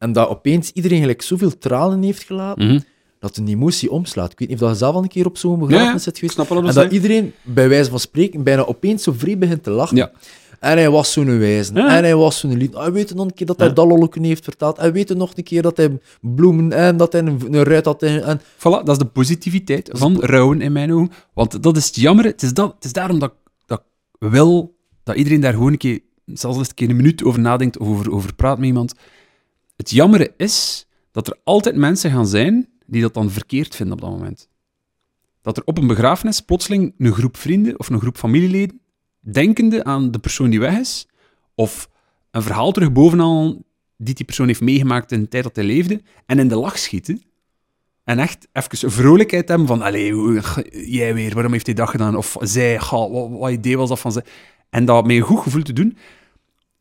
[0.03, 2.79] en dat opeens iedereen gelijk zoveel tranen heeft gelaten, Mhm.
[3.19, 4.31] dat een emotie omslaat.
[4.31, 6.37] Ik weet niet of dat je zelf al een keer op zo'n begrafenis zit geweest.
[6.49, 9.97] En dat iedereen, bij wijze van spreken, bijna opeens zo vrij begint te lachen.
[9.97, 10.11] Ja.
[10.59, 11.73] En hij was zo'n wijze.
[11.73, 11.97] Ja.
[11.97, 12.73] En hij was zo'n lied.
[12.73, 14.07] Hij weet nog een keer dat hij Ja.
[14.21, 14.77] heeft verteld.
[14.77, 18.03] Hij weet nog een keer dat hij bloemen en dat hij een, een ruit had.
[18.03, 21.11] En, en Voilà, dat is de positiviteit van rouwen in mijn ogen.
[21.33, 22.25] Want dat is het jammer.
[22.25, 23.33] Het is, dat, het is daarom dat,
[23.65, 23.83] dat
[24.19, 27.77] ik wil dat iedereen daar gewoon een keer, zelfs een keer een minuut over nadenkt
[27.77, 28.93] of over, over praat met iemand.
[29.83, 34.01] Het jammere is dat er altijd mensen gaan zijn die dat dan verkeerd vinden op
[34.01, 34.49] dat moment.
[35.41, 38.79] Dat er op een begrafenis plotseling een groep vrienden of een groep familieleden,
[39.19, 41.07] denkende aan de persoon die weg is,
[41.55, 41.89] of
[42.31, 43.63] een verhaal terug bovenaan
[43.97, 46.77] die die persoon heeft meegemaakt in de tijd dat hij leefde, en in de lach
[46.77, 47.21] schieten.
[48.03, 50.41] En echt even vrolijkheid hebben van, allee,
[50.71, 52.15] jij weer, waarom heeft hij dat gedaan?
[52.15, 54.23] Of zij, wat, wat idee was dat van zij?
[54.69, 55.97] En dat met een goed gevoel te doen,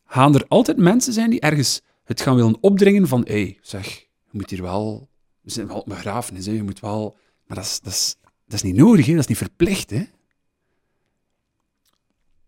[0.05, 3.99] gaan er altijd mensen zijn die ergens het gaan willen opdringen van, hé, hey, zeg,
[3.99, 5.09] je moet hier wel,
[5.41, 7.15] we zijn wel op begrafenis, je moet wel...
[7.47, 9.97] Maar dat is, dat is, dat is niet nodig, hè, dat is niet verplicht, hè.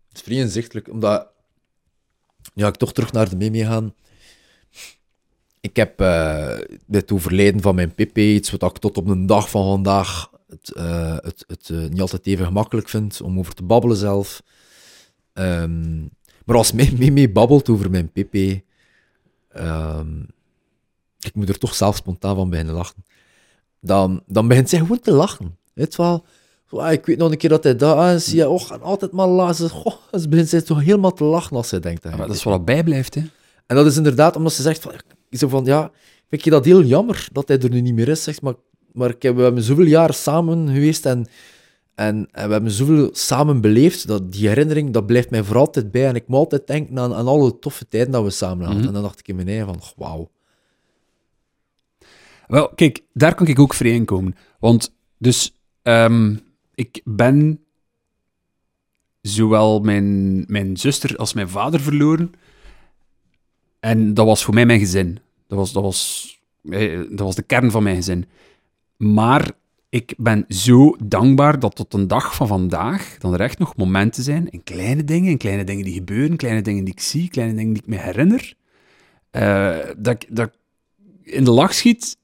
[0.08, 1.28] Het is vrij inzichtelijk, omdat...
[2.54, 3.94] Ja, ik toch terug naar de meme gaan.
[5.60, 9.50] Ik heb eh dit overlijden van mijn Pippe, iets wat ik tot op de dag
[9.50, 13.62] van vandaag het, eh, het, het eh, niet altijd even gemakkelijk vind om over te
[13.62, 14.42] babbelen zelf.
[15.32, 16.00] Ehm,
[16.44, 18.64] maar als mijn meme babbelt over mijn Pippe,
[19.56, 20.20] ehm,
[21.20, 23.04] ik moet er toch zelf spontaan van beginnen lachen,
[23.80, 25.56] dan, dan begint zij gewoon te lachen.
[25.74, 26.24] Weet wel?
[26.70, 28.26] Ah, ik weet nog een keer dat hij dat is.
[28.26, 29.70] Ja, oh, gaan altijd maar lachen.
[29.70, 32.02] Goh, ze begint zij toch helemaal te lachen als zij denkt.
[32.02, 33.20] Ja, maar dat is wat bijblijft, hè.
[33.66, 34.92] en dat is inderdaad omdat ze zegt van,
[35.30, 35.90] zo van ja,
[36.28, 38.54] vind je dat heel jammer dat hij er nu niet meer is, zegt, maar,
[38.92, 41.26] maar ik heb, we hebben zoveel jaren samen geweest en,
[41.96, 45.90] en, en we hebben zoveel samen beleefd, dat die herinnering, dat blijft mij voor altijd
[45.90, 48.78] bij en ik moet altijd denken aan, aan alle toffe tijden dat we samen hadden.
[48.78, 48.86] Mhm.
[48.86, 50.30] En dan dacht ik in mijn eigen van, wauw.
[52.46, 54.36] Wel, kijk, daar kan ik ook vrij in komen.
[54.58, 56.36] Want, dus, ehm,
[56.74, 57.64] ik ben
[59.20, 62.32] zowel mijn, mijn zuster als mijn vader verloren.
[63.80, 65.18] En dat was voor mij mijn gezin.
[65.46, 66.30] Dat was, dat was,
[66.68, 68.24] eh, dat was de kern van mijn gezin.
[68.96, 69.50] Maar
[69.96, 74.22] ik ben zo dankbaar dat tot een dag van vandaag dan er echt nog momenten
[74.22, 77.54] zijn, en kleine dingen, en kleine dingen die gebeuren, kleine dingen die ik zie, kleine
[77.54, 78.54] dingen die ik me herinner,
[79.30, 80.54] eh, dat, ik, dat ik
[81.34, 82.16] in de lach schiet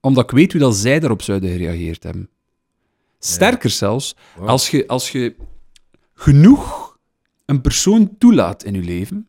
[0.00, 2.28] omdat ik weet hoe dat zij daarop zouden gereageerd hebben.
[3.18, 4.48] Sterker zelfs, Wow.
[4.48, 5.36] als je, als je
[6.14, 6.98] genoeg
[7.44, 9.28] een persoon toelaat in je leven,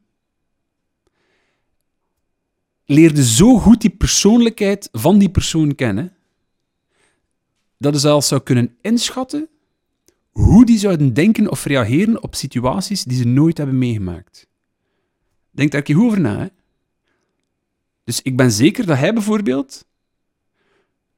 [2.85, 6.13] leerde zo goed die persoonlijkheid van die persoon kennen,
[7.79, 9.49] dat je zelfs zou kunnen inschatten
[10.31, 14.47] hoe die zouden denken of reageren op situaties die ze nooit hebben meegemaakt.
[15.51, 16.37] Denk daar een goed over na.
[16.37, 16.47] Hè?
[18.03, 19.85] Dus ik ben zeker dat hij bijvoorbeeld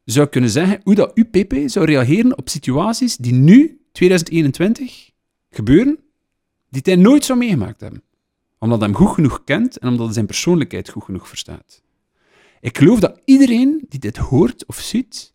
[0.04, 5.12] zou kunnen zeggen hoe dat uw PP zou reageren op situaties die nu, 2021,
[5.50, 6.00] gebeuren,
[6.70, 8.04] die hij nooit zou meegemaakt hebben.
[8.60, 11.82] Omdat hij hem goed genoeg kent en omdat hij zijn persoonlijkheid goed genoeg verstaat.
[12.60, 15.32] Ik geloof dat iedereen die dit hoort of ziet,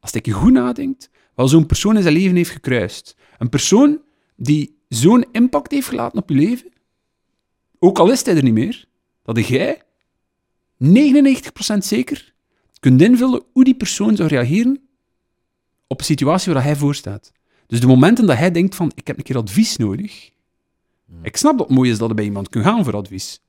[0.00, 3.16] als hij goed nadenkt, wel zo'n persoon in zijn leven heeft gekruist.
[3.38, 4.00] Een persoon
[4.36, 6.72] die zo'n impact heeft gelaten op je leven,
[7.78, 8.84] ook al is hij er niet meer,
[9.22, 9.82] dat jij
[10.84, 10.86] 99%
[11.78, 12.34] zeker
[12.80, 14.80] kunt invullen hoe die persoon zou reageren
[15.86, 17.32] op een situatie waar hij voor staat.
[17.66, 20.30] Dus de momenten dat hij denkt van, ik heb een keer advies nodig.
[21.22, 23.40] Ik snap dat het mooi is dat je bij iemand kunt gaan voor advies.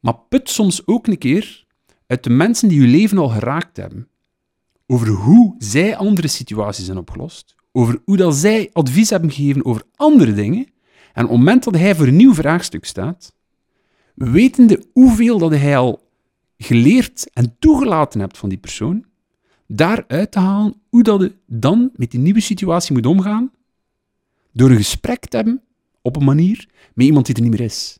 [0.00, 1.64] Maar put soms ook een keer
[2.06, 4.08] uit de mensen die je leven al geraakt hebben.
[4.86, 7.54] Over hoe zij andere situaties zijn opgelost.
[7.72, 10.66] Over hoe dat zij advies hebben gegeven over andere dingen.
[11.12, 13.34] En op het moment dat hij voor een nieuw vraagstuk staat,
[14.14, 16.08] wetende hoeveel dat hij al
[16.58, 19.04] geleerd en toegelaten hebt van die persoon,
[19.66, 23.52] daaruit te halen hoe dat dan met die nieuwe situatie moet omgaan,
[24.52, 25.62] door een gesprek te hebben
[26.02, 27.98] op een manier met iemand die er niet meer is.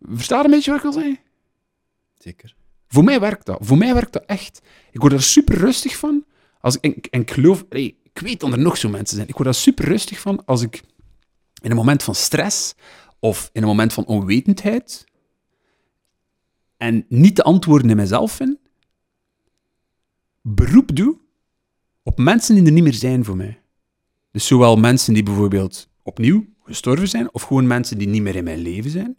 [0.00, 1.18] Versta je een beetje wat ik wil zeggen?
[2.18, 2.58] Zeker.
[2.92, 3.58] Voor mij werkt dat.
[3.60, 4.60] Voor mij werkt dat echt.
[4.90, 6.24] Ik word er super rustig van.
[6.60, 7.20] Als ik, en,
[8.12, 9.28] ik weet dat er nog zo mensen zijn.
[9.28, 10.82] Ik word er super rustig van als ik
[11.62, 12.74] in een moment van stress
[13.18, 15.04] of in een moment van onwetendheid
[16.76, 18.58] en niet de antwoorden in mezelf vind,
[20.42, 21.18] beroep doe
[22.02, 23.60] op mensen die er niet meer zijn voor mij.
[24.30, 28.44] Dus zowel mensen die bijvoorbeeld opnieuw gestorven zijn, of gewoon mensen die niet meer in
[28.44, 29.16] mijn leven zijn.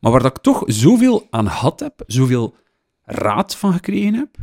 [0.00, 2.54] Maar waar dat ik toch zoveel aan had heb, zoveel
[3.10, 4.36] raad van gekregen heb,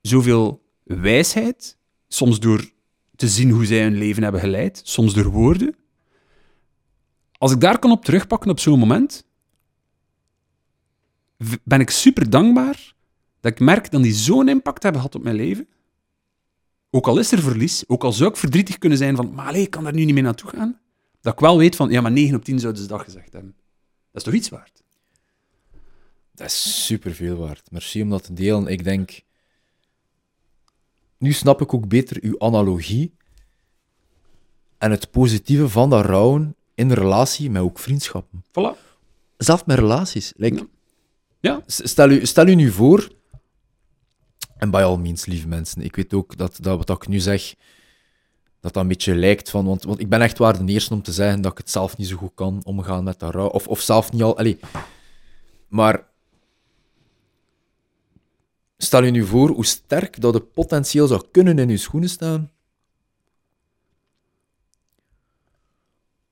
[0.00, 1.78] zoveel wijsheid,
[2.08, 2.70] soms door
[3.16, 5.74] te zien hoe zij hun leven hebben geleid, soms door woorden.
[7.32, 9.24] Als ik daar kan op terugpakken op zo'n moment,
[11.62, 12.94] ben ik super dankbaar
[13.40, 15.68] dat ik merk dat die zo'n impact hebben gehad op mijn leven.
[16.90, 19.70] Ook al is er verlies, ook al zou ik verdrietig kunnen zijn van, maar ik
[19.70, 20.80] kan daar nu niet meer naartoe gaan,
[21.20, 23.54] dat ik wel weet van, ja, maar 9 op 10 zouden ze dat gezegd hebben.
[24.10, 24.82] Dat is toch iets waard?
[26.34, 27.70] Dat is superveel waard.
[27.70, 28.66] Merci om dat te delen.
[28.66, 29.20] Ik denk...
[31.18, 33.14] Nu snap ik ook beter uw analogie
[34.78, 38.44] en het positieve van dat rouwen in relatie met ook vriendschappen.
[38.48, 38.90] Voilà.
[39.36, 40.32] Zelf met relaties.
[40.36, 40.68] Like,
[41.40, 41.62] Ja.
[41.66, 43.08] Stel u, stel u nu voor,
[44.56, 47.54] en by all means, lieve mensen, ik weet ook dat, dat wat ik nu zeg,
[48.60, 51.02] dat dat een beetje lijkt van, want, want ik ben echt waar de eerste om
[51.02, 53.68] te zeggen dat ik het zelf niet zo goed kan omgaan met dat rouw, of,
[53.68, 54.58] of zelf niet al, allee.
[55.68, 56.10] Maar,
[58.84, 62.50] stel u nu voor hoe sterk dat het potentieel zou kunnen in uw schoenen staan,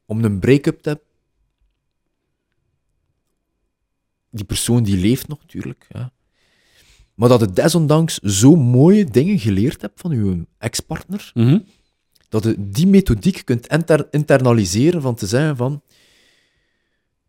[0.04, 1.06] om een break-up te hebben,
[4.30, 5.86] die persoon die leeft nog, natuurlijk.
[5.88, 6.12] Ja.
[7.14, 11.58] Maar dat je desondanks zo mooie dingen geleerd hebt van je ex-partner, Mhm.
[12.28, 15.82] dat je die methodiek kunt inter- internaliseren van te zeggen van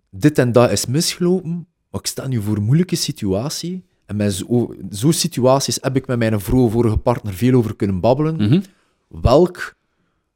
[0.10, 3.86] dit en dat is misgelopen, maar ik sta nu voor een moeilijke situatie.
[4.12, 8.00] En met zo- zo'n situaties heb ik met mijn vroege vorige partner veel over kunnen
[8.00, 8.36] babbelen.
[8.36, 8.62] Mhm.
[9.08, 9.76] Welk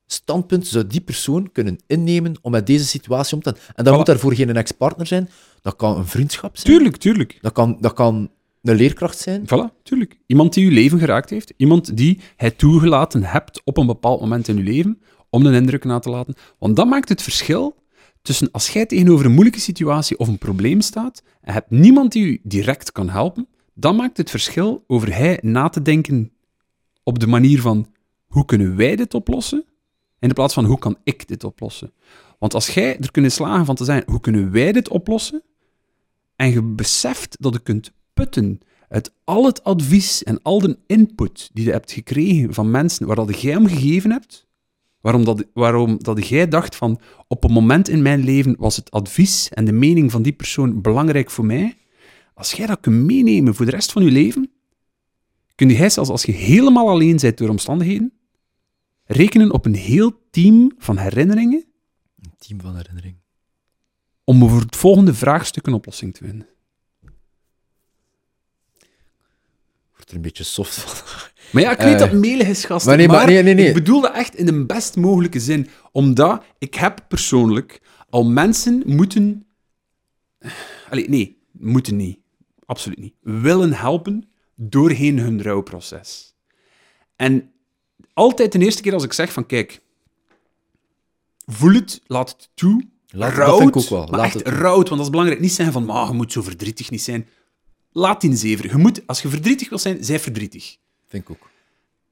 [0.06, 3.60] standpunt zou die persoon kunnen innemen om met deze situatie om te gaan?
[3.76, 3.98] En dat Voilà.
[3.98, 5.30] moet daarvoor geen ex-partner zijn.
[5.62, 6.74] Dat kan een vriendschap zijn.
[6.76, 7.38] Tuurlijk, tuurlijk.
[7.42, 8.30] Dat kan, dat kan
[8.64, 9.42] een leerkracht zijn.
[9.46, 10.20] Voilà, tuurlijk.
[10.26, 11.54] Iemand die uw leven geraakt heeft.
[11.58, 15.84] Iemand die hij toegelaten hebt op een bepaald moment in uw leven om een indruk
[15.84, 16.34] na te laten.
[16.60, 17.76] Want dat maakt het verschil
[18.22, 22.26] tussen als jij tegenover een moeilijke situatie of een probleem staat en hebt niemand die
[22.26, 26.32] u direct kan helpen, dan maakt het verschil over hij na te denken
[27.04, 27.88] op de manier van
[28.26, 29.66] hoe kunnen wij dit oplossen,
[30.20, 31.94] in de plaats van hoe kan ik dit oplossen.
[32.40, 35.44] Want als jij er kunt slagen van te zijn, hoe kunnen wij dit oplossen,
[36.36, 38.60] en je beseft dat je kunt putten
[38.90, 43.16] uit al het advies en al de input die je hebt gekregen van mensen waar
[43.16, 44.48] dat jij hem gegeven hebt,
[45.02, 48.92] waarom, dat, waarom dat jij dacht van op een moment in mijn leven was het
[48.92, 51.76] advies en de mening van die persoon belangrijk voor mij,
[52.36, 54.52] als jij dat kunt meenemen voor de rest van je leven,
[55.56, 58.14] kun jij zelfs als je helemaal alleen bent door omstandigheden,
[59.06, 61.66] rekenen op een heel team van herinneringen
[62.22, 63.16] Een team van herinnering.
[64.24, 66.48] om voor het volgende vraagstuk een oplossing te vinden.
[69.92, 71.08] Wordt er een beetje soft van.
[71.52, 72.88] Maar ja, ik weet Eh, dat melig is, gasten.
[72.90, 73.68] maar nee, maar nee, nee, nee.
[73.68, 75.68] ik bedoel dat echt in de best mogelijke zin.
[75.92, 79.46] Omdat ik heb persoonlijk al mensen moeten...
[80.90, 82.20] Allee, nee, moeten niet.
[82.66, 83.14] Absoluut niet.
[83.22, 86.36] Willen helpen doorheen hun rouwproces.
[87.16, 87.52] En
[88.14, 89.82] altijd de eerste keer als ik zeg van, kijk,
[91.46, 92.88] voel het, laat het toe.
[93.08, 94.00] Laat- rouwt, ik ook wel.
[94.08, 95.40] Maar Laat echt het- rouwt, want dat is belangrijk.
[95.40, 97.28] Niet zijn van, maar je moet zo verdrietig niet zijn.
[97.92, 98.66] Laat die zever.
[98.70, 100.78] Je moet, als je verdrietig wil zijn, zij verdrietig.
[101.08, 101.50] Vind ik ook.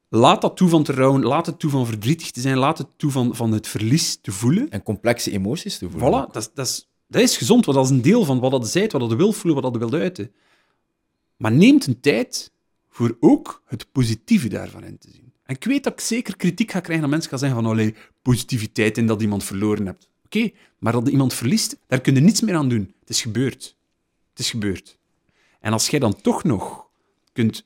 [0.10, 2.88] Laat dat toe van te rouwen, laat het toe van verdrietig te zijn, laat het
[2.98, 4.70] toe van, van het verlies te voelen.
[4.70, 6.10] En complexe emoties te voelen.
[6.28, 8.68] Voilà, dat dat, is, dat is gezond, want dat is een deel van wat dat
[8.68, 10.32] zijt, wat dat je wil voelen, wat dat je wilt uiten.
[11.38, 12.52] Maar neemt een tijd
[12.90, 15.34] voor ook het positieve daarvan in te zien.
[15.44, 17.96] En ik weet dat ik zeker kritiek ga krijgen dat mensen gaan zeggen van allee,
[18.22, 20.10] positiviteit in dat iemand verloren hebt.
[20.26, 22.94] Oké, maar dat iemand verliest, daar kun je niets meer aan doen.
[23.00, 23.76] Het is gebeurd.
[24.30, 24.98] Het is gebeurd.
[25.60, 26.88] En als jij dan toch nog
[27.34, 27.66] kunt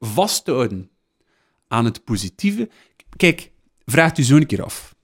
[0.00, 0.90] vasthouden
[1.68, 2.68] aan het positieve...
[3.16, 3.50] Kijk,
[3.84, 4.96] vraag u zo een keer af.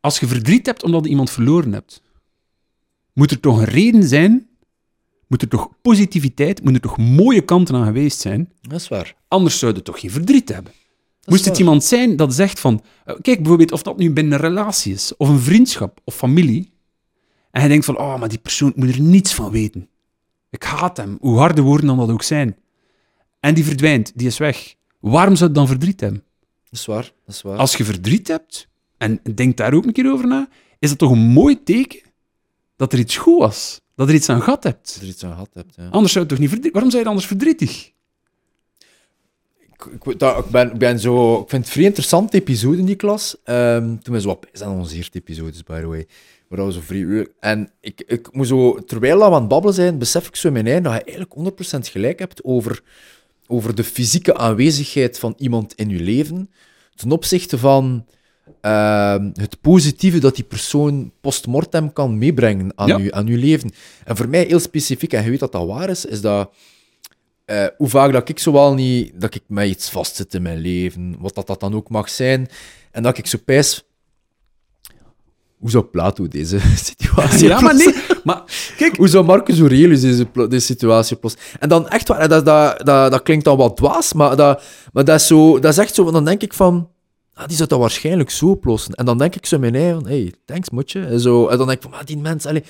[0.00, 2.02] Als je verdriet hebt omdat je iemand verloren hebt,
[3.12, 4.48] moet er toch een reden zijn,
[5.26, 9.14] moet er toch positiviteit, moet er toch mooie kanten aan geweest zijn, Dat is waar.
[9.28, 10.72] anders zou je toch geen verdriet hebben.
[11.26, 11.58] Moest het waar.
[11.60, 15.16] iemand zijn dat zegt van, eh, kijk bijvoorbeeld of dat nu binnen een relatie is,
[15.16, 16.72] of een vriendschap, of familie,
[17.50, 19.88] en hij denkt van, oh, maar die persoon moet er niets van weten.
[20.50, 22.56] Ik haat hem, hoe harde woorden dan dat ook zijn.
[23.40, 24.74] En die verdwijnt, die is weg.
[25.00, 26.24] Waarom zou je dan verdriet hebben?
[26.70, 27.12] Dat is waar.
[27.26, 27.56] Dat is waar.
[27.58, 31.10] Als je verdriet hebt, en denk daar ook een keer over na, is dat toch
[31.10, 32.00] een mooi teken
[32.76, 33.80] dat er iets goed was.
[33.94, 34.94] Dat er iets aan gehad hebt.
[34.94, 35.74] Je er iets aan gehad hebt.
[35.76, 35.88] Ja.
[35.88, 36.72] Anders zou je toch niet verdrietig...
[36.72, 37.92] Waarom zou je anders verdrietig?
[39.58, 41.40] Ik, ik, dat- ik ben, ben zo...
[41.40, 43.36] Ik vind het vrij interessante episode in die klas.
[43.44, 44.48] Ehm, toen we zo op...
[44.52, 46.06] zijn onze eerste episodes, by the way.
[46.48, 47.26] Maar dat was zo vrij...
[47.40, 48.74] En ik, ik moet zo...
[48.84, 51.34] Terwijl we aan het babbelen zijn, besef ik zo in mijn eind dat je eigenlijk
[51.86, 52.82] 100% gelijk hebt over,
[53.46, 56.50] over de fysieke aanwezigheid van iemand in je leven
[56.94, 58.06] ten opzichte van
[58.60, 62.96] ehm, het positieve dat die persoon postmortem kan meebrengen aan, Ja.
[62.98, 63.70] je, aan je leven.
[64.04, 66.50] En voor mij heel specifiek, en je weet dat dat waar is, is dat
[67.44, 71.16] eh, hoe vaak dat ik zowel niet, dat ik met iets vastzit in mijn leven,
[71.18, 72.48] wat dat, dat dan ook mag zijn,
[72.90, 73.84] en dat ik zo pijs,
[75.58, 77.94] hoe zou Plato deze situatie Ja, maar nee.
[78.24, 78.42] Maar
[78.76, 81.40] kijk, Hoe zou Marcus Aurelius deze, deze situatie oplossen?
[81.58, 85.20] En dan echt dat, dat, dat, dat klinkt dan wat dwaas, maar, dat, maar dat,
[85.20, 86.88] is zo, dat is echt zo, want dan denk ik van,
[87.38, 88.94] ah, die zou dat waarschijnlijk zo oplossen.
[88.94, 91.00] En dan denk ik zo in mijn eigen, hey, thanks motje.
[91.00, 92.64] En, zo, en dan denk ik van, ah, die mens, allee.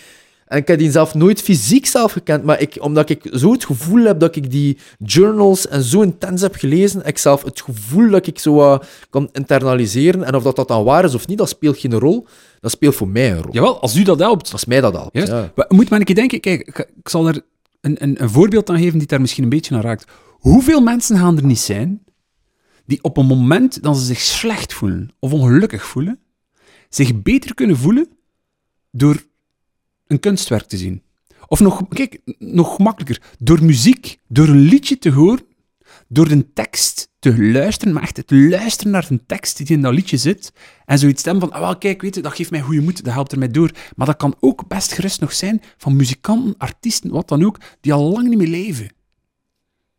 [0.47, 3.65] En ik heb die zelf nooit fysiek zelf gekend, maar ik, omdat ik zo het
[3.65, 8.11] gevoel heb dat ik die journals en zo intens heb gelezen, ik zelf het gevoel
[8.11, 8.79] dat ik zo
[9.11, 10.25] kan internaliseren.
[10.25, 12.27] En of dat, dat dan waar is of niet, dat speelt geen rol.
[12.61, 13.53] Dat speelt voor mij een rol.
[13.53, 14.53] jawel, als u dat helpt...
[14.53, 15.17] Als mij dat helpt.
[15.17, 15.33] Juist.
[15.33, 15.53] Ja.
[15.55, 17.41] Maar Moet maar een keer denken, kijk, ik, ik zal er
[17.81, 20.05] een, een, een voorbeeld aan geven die daar misschien een beetje naar raakt.
[20.29, 22.03] Hoeveel mensen gaan er niet zijn
[22.89, 26.21] die op een moment dat ze zich slecht voelen of ongelukkig voelen,
[26.89, 28.09] zich beter kunnen voelen
[28.91, 29.25] door
[30.07, 31.03] een kunstwerk te zien?
[31.47, 35.47] Of nog, kijk, nog gemakkelijker, door muziek, door een liedje te horen,
[36.09, 39.95] door een tekst te luisteren, maar echt het luisteren naar een tekst die in dat
[39.95, 40.53] liedje zit,
[40.85, 43.33] en zoiets stemmen van, ah, kijk, weet je, dat geeft mij goede moed, dat helpt
[43.33, 43.71] er mij door.
[43.97, 47.93] Maar dat kan ook best gerust nog zijn van muzikanten, artiesten, wat dan ook, die
[47.93, 48.91] al lang niet meer leven.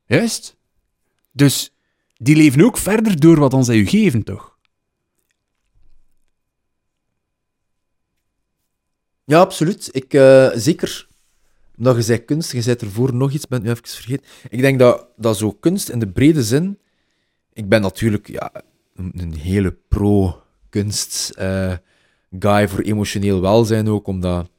[0.06, 0.58] Juist?
[1.32, 1.73] Dus
[2.21, 4.58] die leven ook verder door wat dan zij u geven, toch?
[9.25, 9.89] Ja, absoluut.
[9.91, 11.08] Ik, eh, zeker
[11.77, 14.25] omdat je zei kunst, je zei ervoor nog iets, ben nu even vergeten.
[14.49, 16.79] Ik denk dat, dat zo kunst in de brede zin...
[17.53, 18.51] Ik ben natuurlijk ja,
[18.95, 21.73] een, hele pro-kunst eh,
[22.39, 24.49] guy voor emotioneel welzijn ook, omdat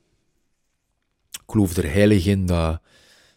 [1.31, 2.81] ik geloof er heilig in dat,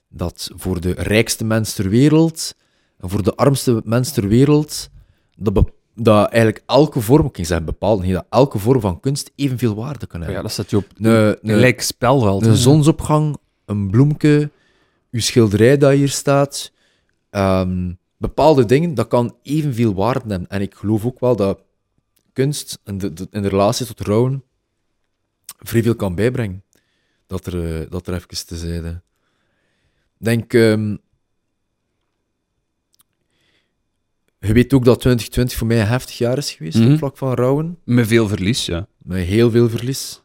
[0.07, 2.55] dat voor de rijkste mens ter wereld
[3.09, 4.89] voor de armste mens ter wereld
[5.35, 9.75] dat, dat eigenlijk elke vorm, ik zeggen bepaald, niet, dat elke vorm van kunst evenveel
[9.75, 10.37] waarde kan hebben.
[10.37, 12.41] Ja, dat staat je op Een- gelijk spelveld.
[12.43, 12.55] een hè.
[12.55, 14.51] zonsopgang, een bloemke,
[15.11, 16.71] uw schilderij dat hier staat.
[17.29, 20.47] ehm, bepaalde dingen, dat kan evenveel waarde hebben.
[20.49, 21.59] En ik geloof ook wel dat
[22.33, 24.43] kunst in de, de- in de relatie tot rouwen
[25.57, 26.63] vrij veel kan bijbrengen.
[27.27, 29.01] Dat er, eh, dat er even te zijde.
[30.19, 30.53] Ik denk...
[30.53, 30.95] ehm,
[34.47, 36.91] je weet ook dat 2020 voor mij een heftig jaar is geweest Mhm.
[36.91, 37.77] op vlak van rouwen.
[37.83, 38.87] Met veel verlies, ja.
[38.97, 40.21] Met heel veel verlies.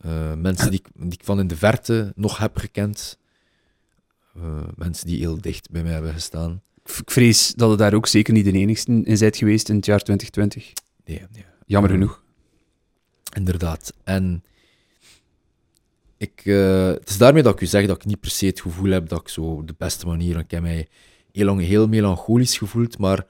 [0.00, 3.18] Eh, mensen die, ik- die ik van in de verte nog heb gekend.
[4.36, 6.62] Eh, mensen die heel dicht bij mij hebben gestaan.
[6.84, 9.86] Ik vrees dat het daar ook zeker niet de enigste in bent geweest in het
[9.86, 10.72] jaar 2020.
[11.04, 11.96] Nee, nee, Jammer Ja.
[11.96, 12.22] genoeg.
[13.36, 13.92] inderdaad.
[14.04, 14.44] En
[16.16, 18.60] ik, eh, het is daarmee dat ik u zeg dat ik niet per se het
[18.60, 20.36] gevoel heb dat ik zo de beste manier...
[20.36, 20.88] Heb mij
[21.32, 23.26] heel lang heel melancholisch gevoeld, maar...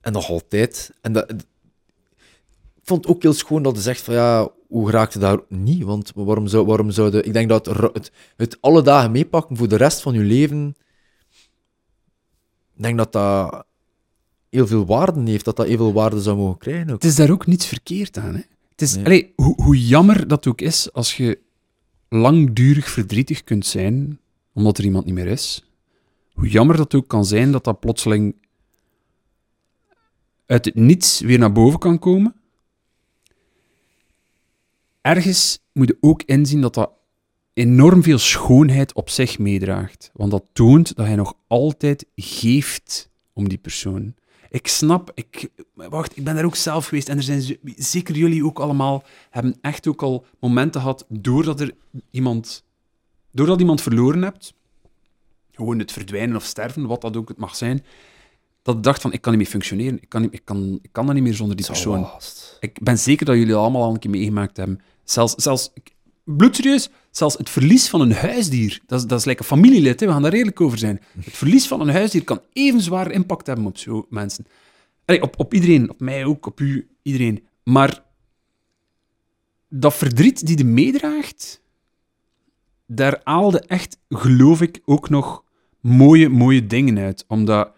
[0.00, 0.90] En nog altijd.
[1.00, 5.18] En dat, ik vond het ook heel schoon dat je zegt van ja, hoe raakte
[5.18, 5.82] daar niet?
[5.82, 9.56] Want waarom zou, waarom zou de, ik denk dat het, het, het alle dagen meepakken
[9.56, 10.76] voor de rest van je leven
[12.76, 13.64] Ik denk dat dat
[14.48, 16.86] heel veel waarde heeft, dat dat heel veel waarde zou mogen krijgen.
[16.86, 17.02] Ook.
[17.02, 18.34] Het is daar ook niets verkeerd aan.
[18.34, 18.42] Hè?
[18.70, 19.32] Het is, Nee.
[19.36, 21.38] hoe, hoe jammer dat ook is als je
[22.08, 24.20] langdurig verdrietig kunt zijn
[24.54, 25.69] omdat er iemand niet meer is.
[26.40, 28.34] Hoe jammer dat ook kan zijn dat dat plotseling
[30.46, 32.34] uit het niets weer naar boven kan komen.
[35.00, 36.90] Ergens moet je ook inzien dat dat
[37.52, 40.10] enorm veel schoonheid op zich meedraagt.
[40.12, 44.14] Want dat toont dat hij nog altijd geeft om die persoon.
[44.50, 48.44] Ik snap, ik, wacht, ik ben daar ook zelf geweest en er zijn zeker jullie
[48.44, 51.74] ook allemaal, hebben echt ook al momenten gehad doordat er
[52.10, 52.64] iemand,
[53.30, 54.54] doordat iemand verloren hebt,
[55.60, 57.84] gewoon het verdwijnen of sterven, wat dat ook het mag zijn,
[58.62, 60.88] dat ik dacht van, ik kan niet meer functioneren, ik kan, niet, ik kan, ik
[60.92, 62.08] kan dat niet meer zonder die persoon.
[62.60, 64.80] Ik ben zeker dat jullie dat allemaal al een keer meegemaakt hebben.
[65.04, 65.72] Zelfs, zelfs
[66.24, 70.12] bloedserieus, zelfs het verlies van een huisdier, dat is, dat is een familielid, hè, we
[70.12, 71.00] gaan daar redelijk over zijn.
[71.20, 74.46] Het verlies van een huisdier kan even zwaar impact hebben op zo mensen.
[75.04, 77.46] Allee, op, op iedereen, op mij ook, op u, iedereen.
[77.62, 78.02] Maar
[79.68, 81.62] dat verdriet die je meedraagt,
[82.86, 85.44] daar haalde echt, geloof ik, ook nog
[85.80, 87.24] mooie, mooie dingen uit.
[87.28, 87.72] Omdat...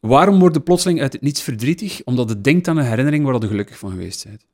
[0.00, 2.04] Waarom word je plotseling uit het niets verdrietig?
[2.04, 4.46] Omdat je denkt aan een herinnering waar je gelukkig van geweest bent.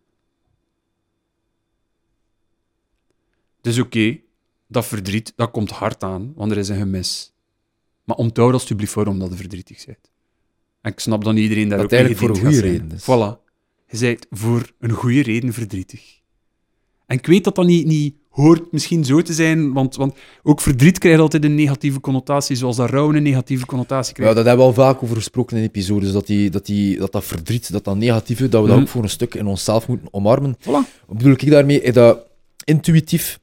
[3.60, 4.20] Dus oké,
[4.66, 7.32] dat verdriet, dat komt hard aan, want er is een gemis.
[8.04, 10.10] Maar onthoud alsjeblieft waarom dat je verdrietig bent.
[10.80, 12.92] En ik snap dat niet iedereen daar Dat ook het eigenlijk voor een goede reden
[12.92, 13.02] is.
[13.02, 13.48] Voilà.
[13.86, 16.19] Je bent voor een goede reden verdrietig.
[17.10, 20.60] En ik weet dat dat niet, niet hoort misschien zo te zijn, want, want ook
[20.60, 24.34] verdriet krijgt altijd een negatieve connotatie, zoals dat rouwen een negatieve connotatie Ja, krijgt.
[24.36, 27.24] dat hebben we al vaak over gesproken in episodes, dat, die, dat, die, dat dat
[27.24, 28.84] verdriet, dat dat negatieve, dat we dat Mhm.
[28.86, 30.56] ook voor een stuk in onszelf moeten omarmen.
[30.60, 30.64] Voilà.
[31.06, 31.92] Wat bedoel ik daarmee?
[31.92, 32.26] Dat
[32.64, 33.38] intuïtief,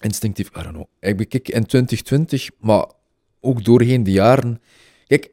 [0.00, 0.86] instinctief, I don't know.
[1.00, 2.86] Ik bekijk in 2020, maar
[3.40, 4.60] ook doorheen de jaren.
[5.06, 5.30] Kijk,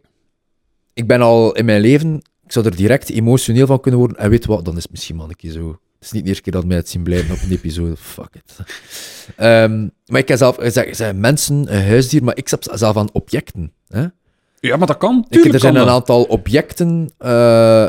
[0.93, 4.17] ik ben al in mijn leven, ik zou er direct emotioneel van kunnen worden.
[4.17, 5.79] En weet wat, dan is het misschien wel een keer zo.
[5.97, 7.97] Het is niet de eerste keer dat mij het zien blijven op een episode.
[7.97, 8.55] Fuck it.
[9.35, 13.11] Ehm, maar ik heb zelf, ik zeg mensen, een huisdier, maar ik heb zelf aan
[13.11, 13.73] objecten.
[13.87, 14.05] Hè?
[14.59, 15.25] Ja, maar dat kan.
[15.29, 15.93] Ik, er zijn een dat.
[15.93, 17.87] aantal objecten, eh,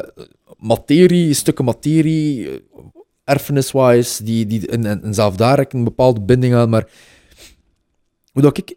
[0.57, 2.57] materie, stukken materie, eh,
[3.25, 6.69] erfeniswise, die, die en, en, en zelf daar heb ik een bepaalde binding aan.
[6.69, 6.89] Maar
[8.33, 8.77] hoe dat ik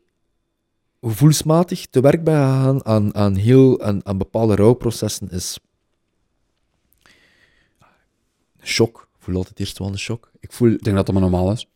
[1.02, 5.60] gevoelsmatig te werk ben gegaan aan, aan, heel, aan, aan bepaalde rouwprocessen is
[8.64, 9.10] shock.
[9.22, 10.32] Voel altijd eerst wel een shock.
[10.40, 11.68] Ik voel, Ik denk dat dat maar normaal is.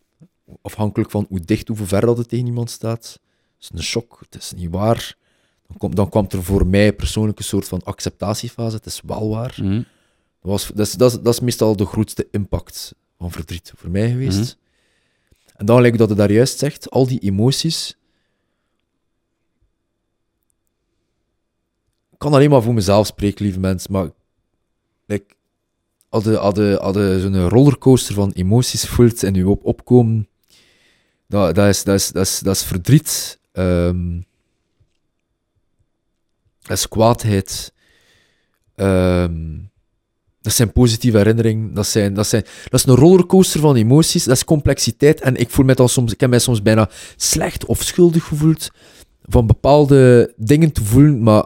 [0.61, 3.19] afhankelijk van hoe dicht, hoe ver dat het tegen iemand staat,
[3.59, 4.17] is een shock.
[4.19, 5.17] Het is niet waar.
[5.67, 8.75] Dan, komt dan kwam er voor mij persoonlijk een soort van acceptatiefase.
[8.75, 9.55] Het is wel waar.
[9.61, 9.75] Mhm.
[9.75, 9.85] Dat,
[10.51, 14.09] was, dat, is, dat, is, dat is meestal de grootste impact van verdriet voor mij
[14.09, 14.37] geweest.
[14.37, 14.63] Mhm.
[15.55, 17.97] En dan, lijkt dat je daar juist zegt, al die emoties.
[22.11, 24.09] Ik kan alleen maar voor mezelf spreken, lieve mensen, maar
[25.05, 25.35] like,
[26.23, 26.39] je,
[26.79, 30.27] als je zo'n rollercoaster van emoties voelt en je op, opkomen,
[31.27, 34.21] dat, dat, is, dat, is, dat, is, dat is verdriet, ehm,
[36.61, 37.73] dat is kwaadheid,
[38.75, 39.57] ehm,
[40.45, 41.73] dat zijn positieve herinneringen.
[41.73, 44.23] Dat, zijn, dat, zijn, dat is een rollercoaster van emoties.
[44.23, 45.21] Dat is complexiteit.
[45.21, 48.69] En ik, voel mij dan soms, ik heb mij soms bijna slecht of schuldig gevoeld
[49.23, 51.23] van bepaalde dingen te voelen.
[51.23, 51.45] Maar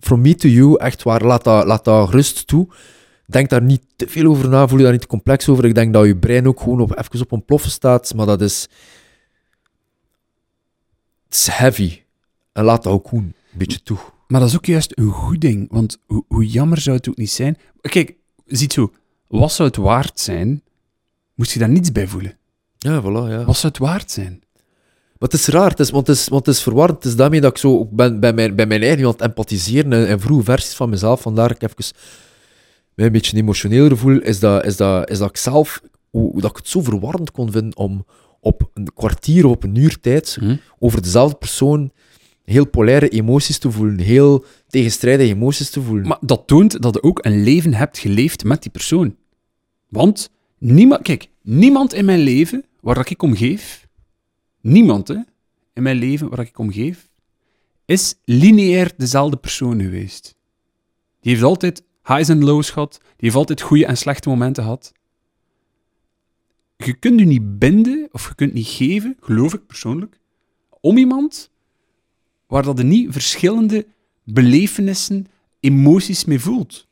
[0.00, 2.68] from me to you, echt waar, laat dat, laat dat rust toe.
[3.26, 5.64] Denk daar niet te veel over na, voel je daar niet te complex over.
[5.64, 8.14] Ik denk dat je brein ook gewoon op, even op een ploffen staat.
[8.14, 8.68] Maar dat is...
[11.24, 12.00] Het is heavy.
[12.52, 13.98] En laat dat ook gewoon een beetje toe.
[14.26, 17.16] Maar dat is ook juist een goed ding, want hoe, hoe jammer zou het ook
[17.16, 17.58] niet zijn?
[17.80, 18.14] Kijk,
[18.46, 18.92] ziet zo,
[19.26, 20.62] wat zou het waard zijn?
[21.34, 22.38] Moest je daar niets bij voelen?
[22.78, 23.44] Ja, voilà, ja.
[23.44, 24.40] Wat zou het waard zijn?
[25.18, 26.96] Maar het is raar, het is, want, het is, want het is verwarrend.
[26.96, 29.92] Het is daarmee dat ik zo ben bij mijn, bij mijn eigen aan het empathiseren
[29.92, 31.20] en, en vroege versies van mezelf.
[31.20, 31.84] Vandaar ik even
[32.96, 36.40] mij een beetje emotioneler voel, is dat, is dat, is dat ik zelf, hoe, hoe
[36.40, 38.06] dat ik het zo verwarrend kon vinden om
[38.40, 40.56] op een kwartier of op een uur tijd Hm?
[40.78, 41.90] over dezelfde persoon
[42.44, 46.06] heel polaire emoties te voelen, heel tegenstrijdige emoties te voelen.
[46.06, 49.16] Maar dat toont dat je ook een leven hebt geleefd met die persoon.
[49.88, 53.88] Want niemand, kijk, niemand in mijn leven waar ik om geef,
[54.60, 55.18] niemand hè,
[55.72, 57.08] in mijn leven waar ik om geef,
[57.84, 60.36] is lineair dezelfde persoon geweest.
[61.20, 64.92] Die heeft altijd highs en lows gehad, die heeft altijd goede en slechte momenten gehad.
[66.76, 70.18] Je kunt je niet binden of je kunt niet geven, geloof ik persoonlijk,
[70.80, 71.50] om iemand
[72.46, 73.86] waar dat je niet verschillende
[74.24, 75.26] belevenissen,
[75.60, 76.86] emoties mee voelt.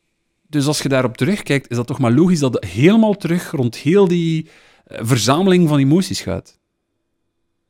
[0.47, 3.75] Dus als je daarop terugkijkt, is dat toch maar logisch dat het helemaal terug rond
[3.75, 4.47] heel die
[4.85, 6.59] eh, verzameling van emoties gaat.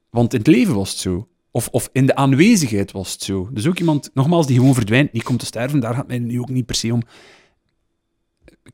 [0.10, 1.28] Want in het leven was het zo.
[1.56, 3.50] Of, of in de aanwezigheid was het zo.
[3.52, 6.40] Dus ook iemand, nogmaals, die gewoon verdwijnt, niet komt te sterven, daar gaat mij nu
[6.40, 7.02] ook niet per se om.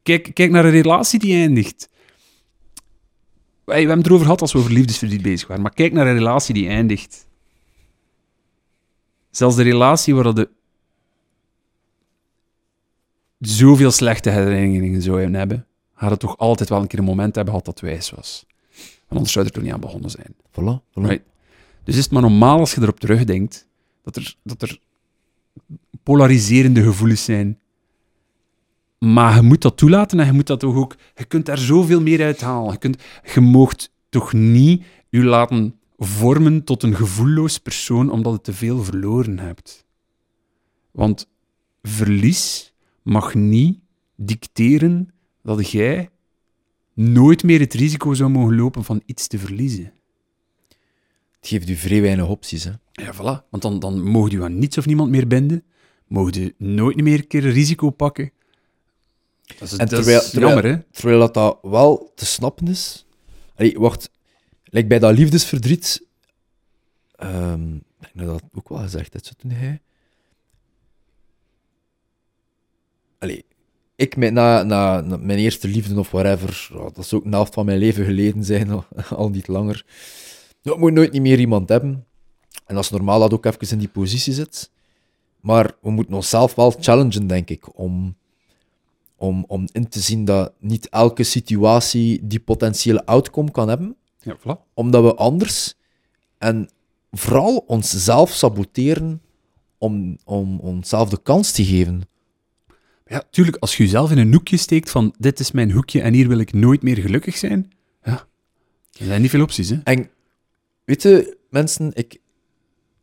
[0.04, 1.90] Kijk, kijk naar een relatie die eindigt.
[3.64, 6.08] Wij- We hebben het erover gehad als we over liefdesverdriet bezig waren, maar kijk naar
[6.08, 7.28] een relatie die eindigt.
[9.32, 10.50] Zelfs de relatie waar de
[13.40, 15.66] zoveel slechte herinneringen zou hebben,
[15.96, 18.46] gaat het toch altijd wel een keer een moment hebben gehad dat wijs was.
[18.98, 20.34] Want anders zou er toch niet aan begonnen zijn.
[20.52, 21.04] Voilà, voilà.
[21.08, 21.30] Right.
[21.84, 23.68] Dus is het maar normaal als je erop terugdenkt
[24.04, 24.80] dat er, dat er
[26.04, 27.60] polariserende gevoelens zijn.
[29.00, 30.96] Maar je moet dat toelaten en je moet dat toch ook...
[31.16, 32.72] Je kunt daar zoveel meer uit halen.
[32.72, 33.04] Je, kunt,
[33.34, 38.84] je moogt toch niet je laten vormen tot een gevoelloos persoon omdat je te veel
[38.84, 39.86] verloren hebt.
[40.92, 41.30] Want
[41.82, 42.74] verlies
[43.04, 43.80] mag niet
[44.16, 45.14] dicteren
[45.44, 46.10] dat jij
[46.94, 49.94] nooit meer het risico zou mogen lopen van iets te verliezen.
[51.42, 52.64] Het geeft u vrij weinig opties.
[52.64, 52.72] Hè.
[52.92, 53.50] Ja, voilà.
[53.50, 55.64] Want dan, dan mogen je aan niets of niemand meer binden.
[56.08, 58.32] Mogen je nooit meer een keer risico pakken.
[59.44, 60.82] Dat is, En dat terwijl- is terwijl- jammer, hè?
[60.92, 63.06] Terwijl dat, dat wel te snappen is.
[63.56, 64.10] Allee, wacht.
[64.64, 66.06] Like bij dat liefdesverdriet.
[67.16, 69.82] ehm, ik denk dat dat ook wel gezegd heeft, toen hij.
[73.20, 73.46] Allee,
[73.96, 77.54] ik met, na, na, na mijn eerste liefde of whatever, dat is ook een helft
[77.54, 79.86] van mijn leven geleden zijn, al, al niet langer.
[80.64, 82.06] Ik moet nooit niet meer iemand hebben.
[82.66, 84.72] En dat is normaal dat ook even in die positie zit.
[85.40, 88.16] Maar we moeten onszelf wel challengen, denk ik, om
[89.22, 94.38] om, om in te zien dat niet elke situatie die potentiële outcome kan hebben, Ja,
[94.38, 94.74] voilà.
[94.74, 95.74] omdat we anders
[96.38, 96.70] en
[97.12, 99.22] vooral onszelf saboteren
[99.78, 102.02] om, om onszelf de kans te geven.
[103.06, 106.14] Ja, tuurlijk, als je jezelf in een hoekje steekt van dit is mijn hoekje en
[106.14, 107.72] hier wil ik nooit meer gelukkig zijn,
[108.04, 108.28] ja,
[109.00, 109.80] er zijn niet veel opties, hè?
[109.84, 110.10] En
[110.92, 112.18] weet je, mensen, ik,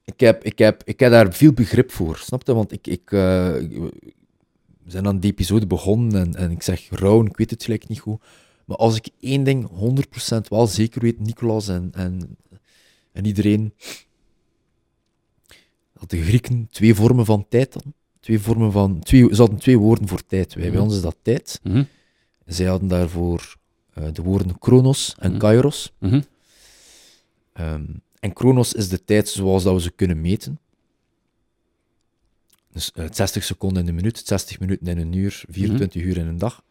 [0.05, 2.55] ik, heb, ik, heb, ik heb daar veel begrip voor, snap je?
[2.55, 3.91] Want ik, ik, eh, we
[4.87, 7.99] zijn aan die episode begonnen en, en ik zeg rouw, ik weet het gelijk niet
[8.01, 8.23] goed.
[8.65, 12.37] Maar als ik één ding 100% wel zeker weet, Nicolas en, en,
[13.13, 13.75] en iedereen,
[15.93, 17.95] dat de Grieken twee vormen van tijd hadden.
[18.21, 20.55] Twee vormen van, twee, ze hadden twee woorden voor tijd.
[20.55, 20.83] Wij, bij Mhm.
[20.83, 21.61] ons is dat tijd.
[21.63, 21.83] Mhm,
[22.47, 23.57] Zij hadden daarvoor
[23.95, 25.39] eh, de woorden chronos en Mhm.
[25.41, 25.93] kairos.
[27.59, 27.67] Mhm.
[27.67, 27.85] Ehm,
[28.21, 30.59] en chronos is de tijd zoals dat we ze kunnen meten.
[32.73, 36.27] Dus eh, 60 seconden in een minuut, 60 minuten in een uur, 24 uur in
[36.27, 36.63] een dag.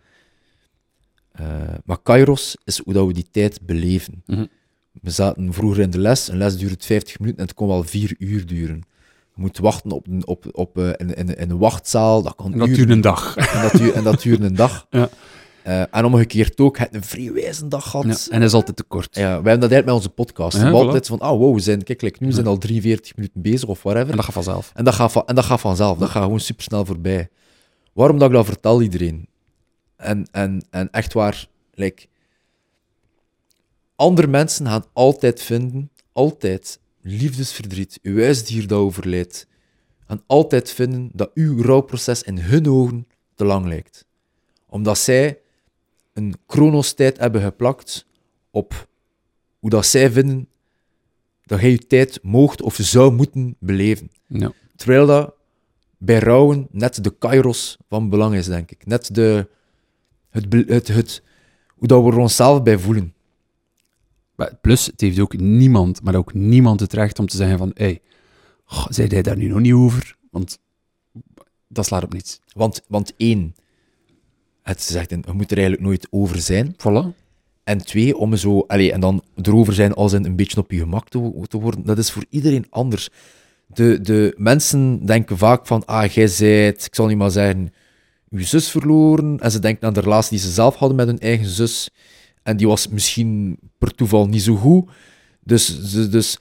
[1.32, 4.24] Eh, maar kairos is hoe dat we die tijd beleven.
[4.26, 4.46] Mhm.
[5.02, 7.84] We zaten vroeger in de les, een les duurt 50 minuten en het kon wel
[7.84, 8.84] 4 uur duren.
[9.36, 12.60] Je moet wachten op, op, op, eh, in, in, in een wachtzaal, dat kan En
[12.60, 13.36] dat uren duurt een dag.
[13.54, 14.88] en dat, duurt, en dat duurt een dag.
[14.90, 15.10] Ja.
[15.68, 18.06] Eh, en omgekeerd ook, het een vrij wijze dag gehad.
[18.06, 19.16] Ja, en dat is altijd te kort.
[19.16, 20.58] Ja, wij hebben dat eigenlijk met onze podcast.
[20.58, 20.74] Ja, we voilà.
[20.74, 22.34] altijd van, oh wow, we zijn, kijk, like, nu Ja.
[22.34, 24.10] zijn al 43 minuten bezig of whatever.
[24.10, 24.72] En dat gaat vanzelf.
[24.76, 27.30] En dat gaat, van, en dat gaat vanzelf, dat gaat gewoon supersnel voorbij.
[27.94, 29.28] Waarom dat ik dat vertel iedereen?
[29.96, 32.06] En, en, en echt waar, like,
[33.96, 39.48] andere mensen gaan altijd vinden, altijd, liefdesverdriet, uw huisdier dat overlijdt,
[40.08, 44.06] gaan altijd vinden dat uw rouwproces in hun ogen te lang lijkt.
[44.70, 45.40] Omdat zij
[46.18, 48.06] een chronostijd hebben geplakt
[48.52, 48.88] op
[49.60, 50.48] hoe dat zij vinden
[51.44, 54.12] dat jij je tijd moogt of zou moeten beleven.
[54.28, 54.52] Ja.
[54.76, 55.34] Terwijl dat
[55.98, 58.86] bij rouwen net de kairos van belang is, denk ik.
[58.86, 59.48] Net de,
[60.30, 61.24] het, het, het,
[61.68, 63.14] hoe dat we er onszelf bij voelen.
[64.62, 67.84] Plus, het heeft ook niemand, maar ook niemand het recht om te zeggen van, hé,
[67.84, 68.02] hey,
[68.90, 70.18] zei jij daar nu nog niet over?
[70.32, 70.60] Want
[71.68, 72.40] dat slaat op niets.
[72.54, 73.56] Want, want één,
[74.68, 76.76] het zegt, een- je moet er eigenlijk nooit over zijn.
[76.78, 77.16] Voilà.
[77.64, 80.80] En twee, om zo, allee, en dan erover zijn als in een beetje op je
[80.80, 83.10] gemak te, te worden, dat is voor iedereen anders.
[83.68, 87.74] De, de mensen denken vaak van, ah, jij zijt, ik zal niet maar zeggen,
[88.30, 89.40] je zus verloren.
[89.40, 91.90] En ze denken aan de relatie die ze zelf hadden met hun eigen zus.
[92.44, 94.90] En die was misschien per toeval niet zo goed.
[95.44, 96.38] Dus, dus, dus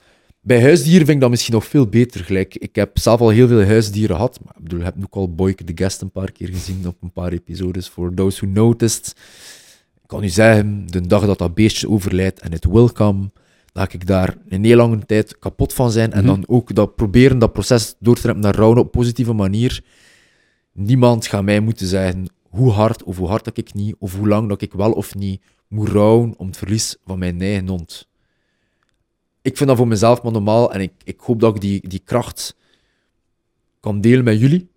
[0.47, 2.23] bij huisdieren vind ik dat misschien nog veel beter.
[2.23, 4.39] Gelijk, ik heb zelf al heel veel huisdieren gehad.
[4.43, 6.95] Maar ik bedoel, ik heb ook al Boyke de Guest een paar keer gezien op
[7.01, 7.87] een paar episodes.
[7.87, 9.07] For those who noticed.
[10.01, 13.31] Ik kan u zeggen, de dag dat dat beestje overlijdt en het will come,
[13.73, 16.11] laat ik daar een heel lange tijd kapot van zijn.
[16.11, 16.27] En Mhm.
[16.27, 19.83] dan ook dat proberen dat proces door te trekken naar rouwen op een positieve manier.
[20.73, 24.27] Niemand gaat mij moeten zeggen hoe hard of hoe hard dat ik niet, of hoe
[24.27, 28.07] lang dat ik wel of niet moet rouwen om het verlies van mijn eigen hond.
[29.47, 32.01] Ik vind dat voor mezelf maar normaal en ik, ik hoop dat ik die, die
[32.05, 32.55] kracht
[33.79, 34.69] kan delen met jullie.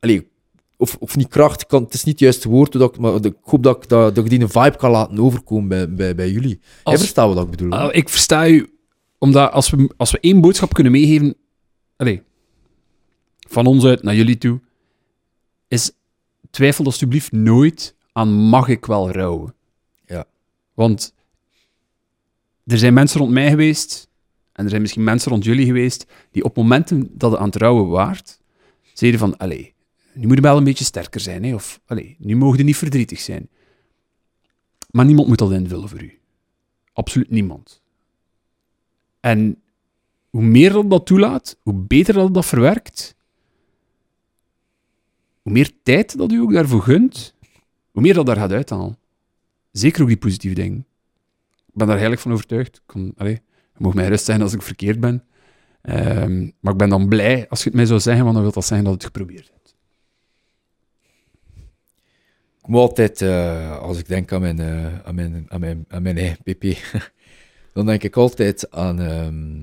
[0.00, 0.28] Allee,
[0.76, 3.34] of, of niet kracht, kan, het is niet het juiste woord, dat ik, maar ik
[3.40, 6.30] hoop dat ik, dat, dat ik die een vibe kan laten overkomen bij, bij, bij
[6.30, 6.58] jullie.
[6.60, 7.70] Jij Als- verstaat wat ik bedoel.
[7.72, 8.78] Ah, ik versta u
[9.18, 11.36] omdat als we, als we één boodschap kunnen meegeven,
[11.96, 12.22] allee,
[13.48, 14.60] van ons uit naar jullie toe,
[15.68, 15.92] is
[16.50, 19.54] twijfel alsjeblieft nooit aan mag ik wel rouwen.
[20.06, 20.24] Ja.
[20.74, 21.14] Want
[22.66, 24.08] er zijn mensen rond mij geweest,
[24.52, 27.56] en er zijn misschien mensen rond jullie geweest, die op momenten dat het aan het
[27.56, 28.40] rouwen waard,
[28.92, 29.74] zeiden van, allee,
[30.14, 31.54] nu moet je wel een beetje sterker zijn, hè?
[31.54, 33.48] of allee, nu mogen je niet verdrietig zijn.
[34.90, 36.18] Maar niemand moet dat invullen voor u.
[36.92, 37.82] Absoluut niemand.
[39.20, 39.62] En
[40.30, 43.16] hoe meer dat dat toelaat, hoe beter dat dat verwerkt,
[45.42, 47.34] hoe meer tijd dat u ook daarvoor gunt,
[47.90, 48.98] hoe meer dat daar gaat uithalen.
[49.70, 50.86] Zeker ook die positieve dingen.
[51.74, 52.82] Ik ben daar heilig van overtuigd.
[52.86, 53.32] Ik allee,
[53.76, 55.24] je mag mij gerust zijn als ik verkeerd ben.
[55.82, 58.52] Ehm, maar ik ben dan blij als je het mij zou zeggen, want dan wil
[58.52, 59.74] dat zeggen dat je het geprobeerd hebt.
[62.60, 66.02] Ik moet altijd, eh, als ik denk aan mijn, eh, aan mijn, aan mijn, aan
[66.02, 66.64] mijn eigen pp,
[67.74, 69.62] dan denk ik altijd aan, ehm,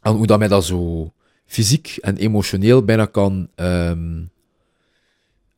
[0.00, 1.12] aan hoe dat mij dat zo
[1.46, 3.48] fysiek en emotioneel bijna kan...
[3.54, 4.24] ehm,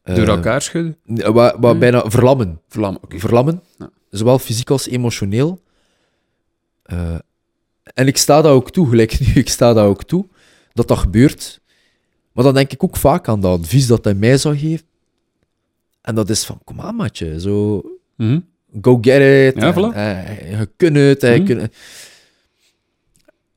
[0.03, 0.97] Door eh, elkaar schudden?
[1.33, 1.79] Wat Hmm.
[1.79, 2.61] bijna verlammen.
[3.03, 3.19] Oké.
[3.19, 3.63] Verlammen.
[3.79, 3.91] Ja.
[4.11, 5.63] Zowel fysiek als emotioneel.
[6.83, 7.15] Eh,
[7.95, 10.27] en ik sta daar ook toe, gelijk nu, ik sta daar ook toe,
[10.73, 11.61] dat dat gebeurt.
[12.33, 14.87] Maar dan denk ik ook vaak aan dat advies dat hij mij zou geven.
[16.01, 17.83] En dat is van, kom aan matje, zo,
[18.17, 18.41] Mhm.
[18.83, 19.63] go get it.
[19.63, 19.95] Ja, en, voilà.
[19.97, 21.23] eh, je kunt het.
[21.23, 21.45] eh, Mhm.
[21.45, 21.73] kunt-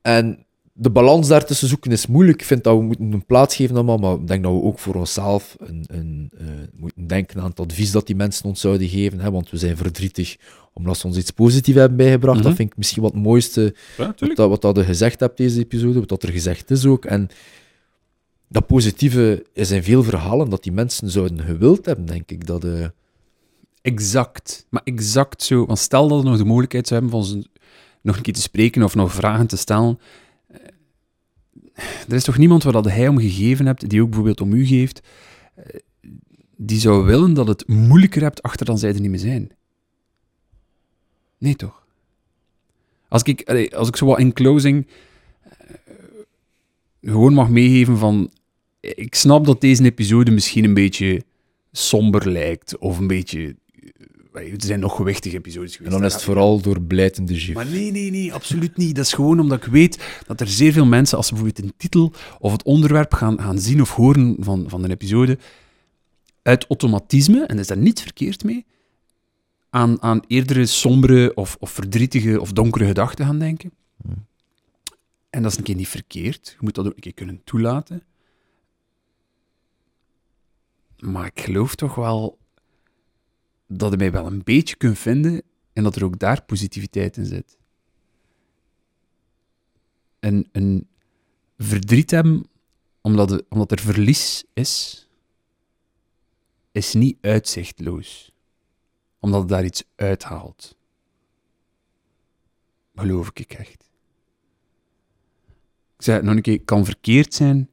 [0.02, 0.43] En
[0.76, 2.40] de balans daartussen zoeken is moeilijk.
[2.40, 4.78] Ik vind dat we moeten een plaats geven allemaal, maar ik denk dat we ook
[4.78, 6.46] voor onszelf een, een, eh,
[6.76, 9.20] moeten denken aan het advies dat die mensen ons zouden geven.
[9.20, 10.36] Hè, want we zijn verdrietig
[10.72, 12.38] omdat ze ons iets positiefs hebben bijgebracht.
[12.38, 12.46] Mhm.
[12.46, 15.36] Dat vind ik misschien wat het mooiste Ja, wat, dat, wat dat je gezegd hebt
[15.36, 17.04] deze episode, wat dat er gezegd is ook.
[17.04, 17.28] En
[18.48, 22.46] dat positieve is in veel verhalen dat die mensen zouden gewild hebben, denk ik.
[22.46, 22.86] Dat, eh,
[23.82, 24.66] Exact.
[24.70, 25.66] Maar exact zo.
[25.66, 27.46] Want stel dat we nog de mogelijkheid zou hebben van
[28.00, 29.98] nog een keer te spreken of nog vragen te stellen.
[32.08, 34.66] Er is toch niemand waar dat hij om gegeven hebt, die ook bijvoorbeeld om u
[34.66, 35.00] geeft,
[35.54, 35.64] eh,
[36.56, 39.50] die zou willen dat het moeilijker hebt achter dan zij er niet meer zijn.
[41.38, 41.86] Nee, toch?
[43.08, 44.86] Als ik, als ik zo wat in closing
[45.42, 45.50] eh,
[47.02, 48.30] gewoon mag meegeven van...
[48.80, 51.22] Ik snap dat deze episode misschien een beetje
[51.72, 53.56] somber lijkt, of een beetje...
[54.34, 55.90] Er zijn nog gewichtige episodes en geweest.
[55.90, 57.54] dan daar is het vooral door blijtende gif.
[57.54, 58.96] maar nee, nee, nee, absoluut niet.
[58.96, 61.74] Dat is gewoon omdat ik weet dat er zeer veel mensen, als ze bijvoorbeeld een
[61.76, 65.38] titel of het onderwerp gaan, gaan zien of horen van, van een episode,
[66.42, 68.66] uit automatisme, en is daar niets verkeerd mee,
[69.70, 73.72] aan, aan eerdere sombere of, of verdrietige of donkere gedachten gaan denken.
[75.30, 76.48] En dat is een keer niet verkeerd.
[76.48, 78.02] Je moet dat ook een keer kunnen toelaten.
[80.98, 82.38] Maar ik geloof toch wel
[83.66, 85.42] dat je mij wel een beetje kunt vinden
[85.72, 87.56] en dat er ook daar positiviteit in zit.
[90.20, 90.88] Een, een
[91.58, 92.46] verdriet hebben
[93.00, 95.08] omdat, omdat er verlies is,
[96.72, 98.32] is niet uitzichtloos.
[99.20, 100.76] Omdat het daar iets uithaalt.
[102.94, 103.90] Geloof ik echt.
[105.96, 107.70] Ik zeg het nog een keer, kan verkeerd zijn.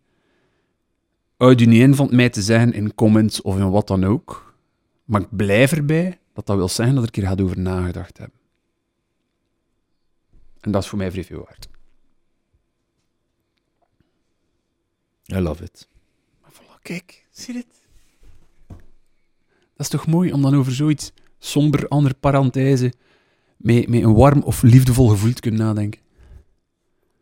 [1.38, 4.51] Houd u niet in van mij te zeggen in comments of in wat dan ook.
[5.12, 8.40] Maar ik blijf erbij dat dat wil zeggen dat ik er gaat over nagedacht hebben.
[10.60, 11.70] En dat is voor mij vrij veel waard.
[15.34, 15.88] I love it.
[16.42, 17.82] Maar voilà, kijk, zie je dit?
[19.48, 22.94] Dat is toch mooi om dan over zoiets somber, andere parenthese,
[23.58, 26.02] met, met een warm of liefdevol gevoel te kunnen nadenken.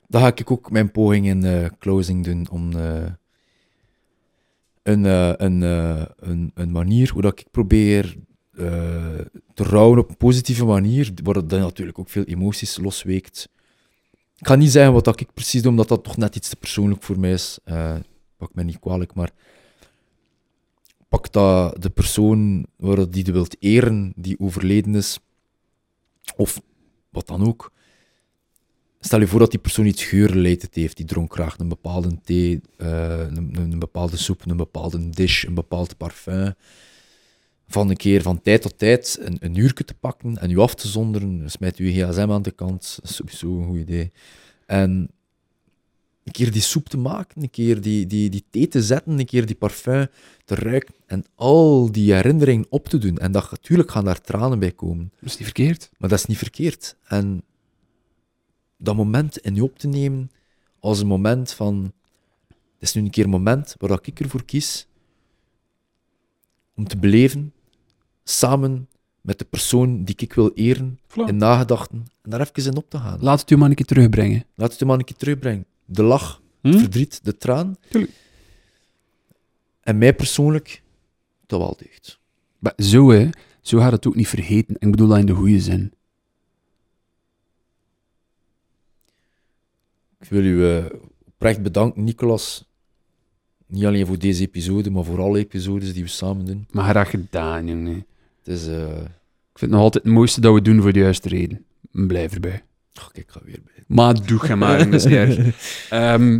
[0.07, 3.11] Dan ga ik ook mijn poging in eh, closing doen om eh,
[4.89, 8.17] een, eh, een, eh, een, een manier hoe dat ik probeer
[8.51, 9.19] eh,
[9.53, 13.49] te rouwen op een positieve manier, waar dat dan natuurlijk ook veel emoties losweekt.
[14.35, 16.55] Ik ga niet zeggen wat dat ik precies doe, omdat dat toch net iets te
[16.55, 17.59] persoonlijk voor mij is.
[18.37, 19.31] Pak me niet kwalijk, maar
[21.07, 25.19] pak dat de persoon waar die je wilt eren, die overleden is,
[26.35, 26.61] of
[27.09, 27.71] wat dan ook.
[28.99, 30.97] Stel je voor dat die persoon iets geurleidend heeft.
[30.97, 35.43] Die dronk graag een bepaalde thee, eh, een, een, een bepaalde soep, een bepaalde dish,
[35.43, 36.53] een bepaald parfum.
[37.67, 40.75] Van een keer van tijd tot tijd een, een uurtje te pakken en u af
[40.75, 41.49] te zonderen.
[41.49, 42.97] Smijt uw gsm aan de kant.
[43.01, 44.11] Dat is sowieso een goed idee.
[44.65, 45.09] En
[46.23, 49.25] een keer die soep te maken, een keer die, die, die thee te zetten, een
[49.25, 50.07] keer die parfum
[50.45, 53.17] te ruiken en al die herinneringen op te doen.
[53.17, 55.11] En dat, natuurlijk gaan daar tranen bij komen.
[55.19, 55.89] Dat is niet verkeerd.
[55.97, 56.95] Maar dat is niet verkeerd.
[57.07, 57.43] En
[58.79, 60.31] dat moment in je op te nemen
[60.79, 61.93] als een moment van...
[62.47, 64.87] Het is nu een keer een moment waar dat ik ervoor kies
[66.75, 67.53] om te beleven,
[68.23, 68.87] samen
[69.21, 71.27] met de persoon die ik wil eren, Voilà.
[71.27, 73.19] in nagedachten, en daar even in op te gaan.
[73.21, 74.45] Laat het u maar een keer terugbrengen.
[74.55, 75.65] Laat het je maar een keer terugbrengen.
[75.85, 76.67] De lach, Hm?
[76.67, 77.75] het verdriet, de traan.
[77.89, 78.13] Tuurlijk.
[79.81, 80.83] En mij persoonlijk,
[81.45, 82.19] toch wel deugd.
[82.59, 83.29] Maar zo, hè.
[83.61, 84.75] Zo gaat het ook niet vergeten.
[84.79, 85.93] Ik bedoel dat in de goede zin.
[90.19, 90.85] Ik wil u eh,
[91.27, 92.67] oprecht bedanken, Nicolas.
[93.67, 96.67] Niet alleen voor deze episode, maar voor alle episodes die we samen doen.
[96.71, 98.05] Maar graag gedaan, jongen.
[98.43, 98.67] Het is...
[98.67, 98.87] eh,
[99.51, 101.65] Ik vind het nog altijd het mooiste dat we doen voor de juiste reden.
[101.91, 102.63] Blijf erbij.
[102.99, 103.83] oh, kijk, ik ga weer bij.
[103.87, 105.37] Maar doe je maar, dat is niet erg.
[105.89, 106.39] Ehm,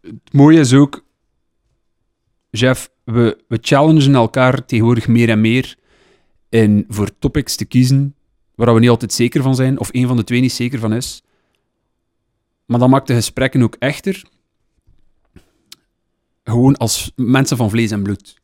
[0.00, 1.04] het mooie is ook,
[2.50, 5.76] Jeff, we, we challengen elkaar tegenwoordig meer en meer
[6.48, 8.14] in voor topics te kiezen
[8.54, 10.92] waar we niet altijd zeker van zijn, of één van de twee niet zeker van
[10.92, 11.22] is.
[12.68, 14.24] Maar dat maakt de gesprekken ook echter.
[16.44, 18.40] Gewoon als mensen van vlees en bloed.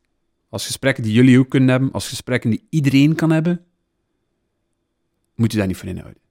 [0.49, 3.65] Als gesprekken die jullie ook kunnen hebben, als gesprekken die iedereen kan hebben,
[5.35, 6.21] moet je daar niet van inhouden.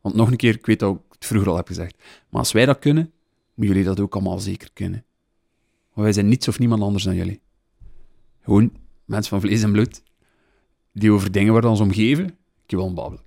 [0.00, 2.52] Want nog een keer, ik weet dat ik het vroeger al heb gezegd, maar als
[2.52, 3.12] wij dat kunnen,
[3.54, 5.04] moeten jullie dat ook allemaal zeker kunnen.
[5.92, 7.40] Want wij zijn niets of niemand anders dan jullie.
[8.40, 8.72] Gewoon
[9.04, 10.02] mensen van vlees en bloed,
[10.92, 12.26] die over dingen we ons omgeven,
[12.66, 13.24] ik wil babbelen.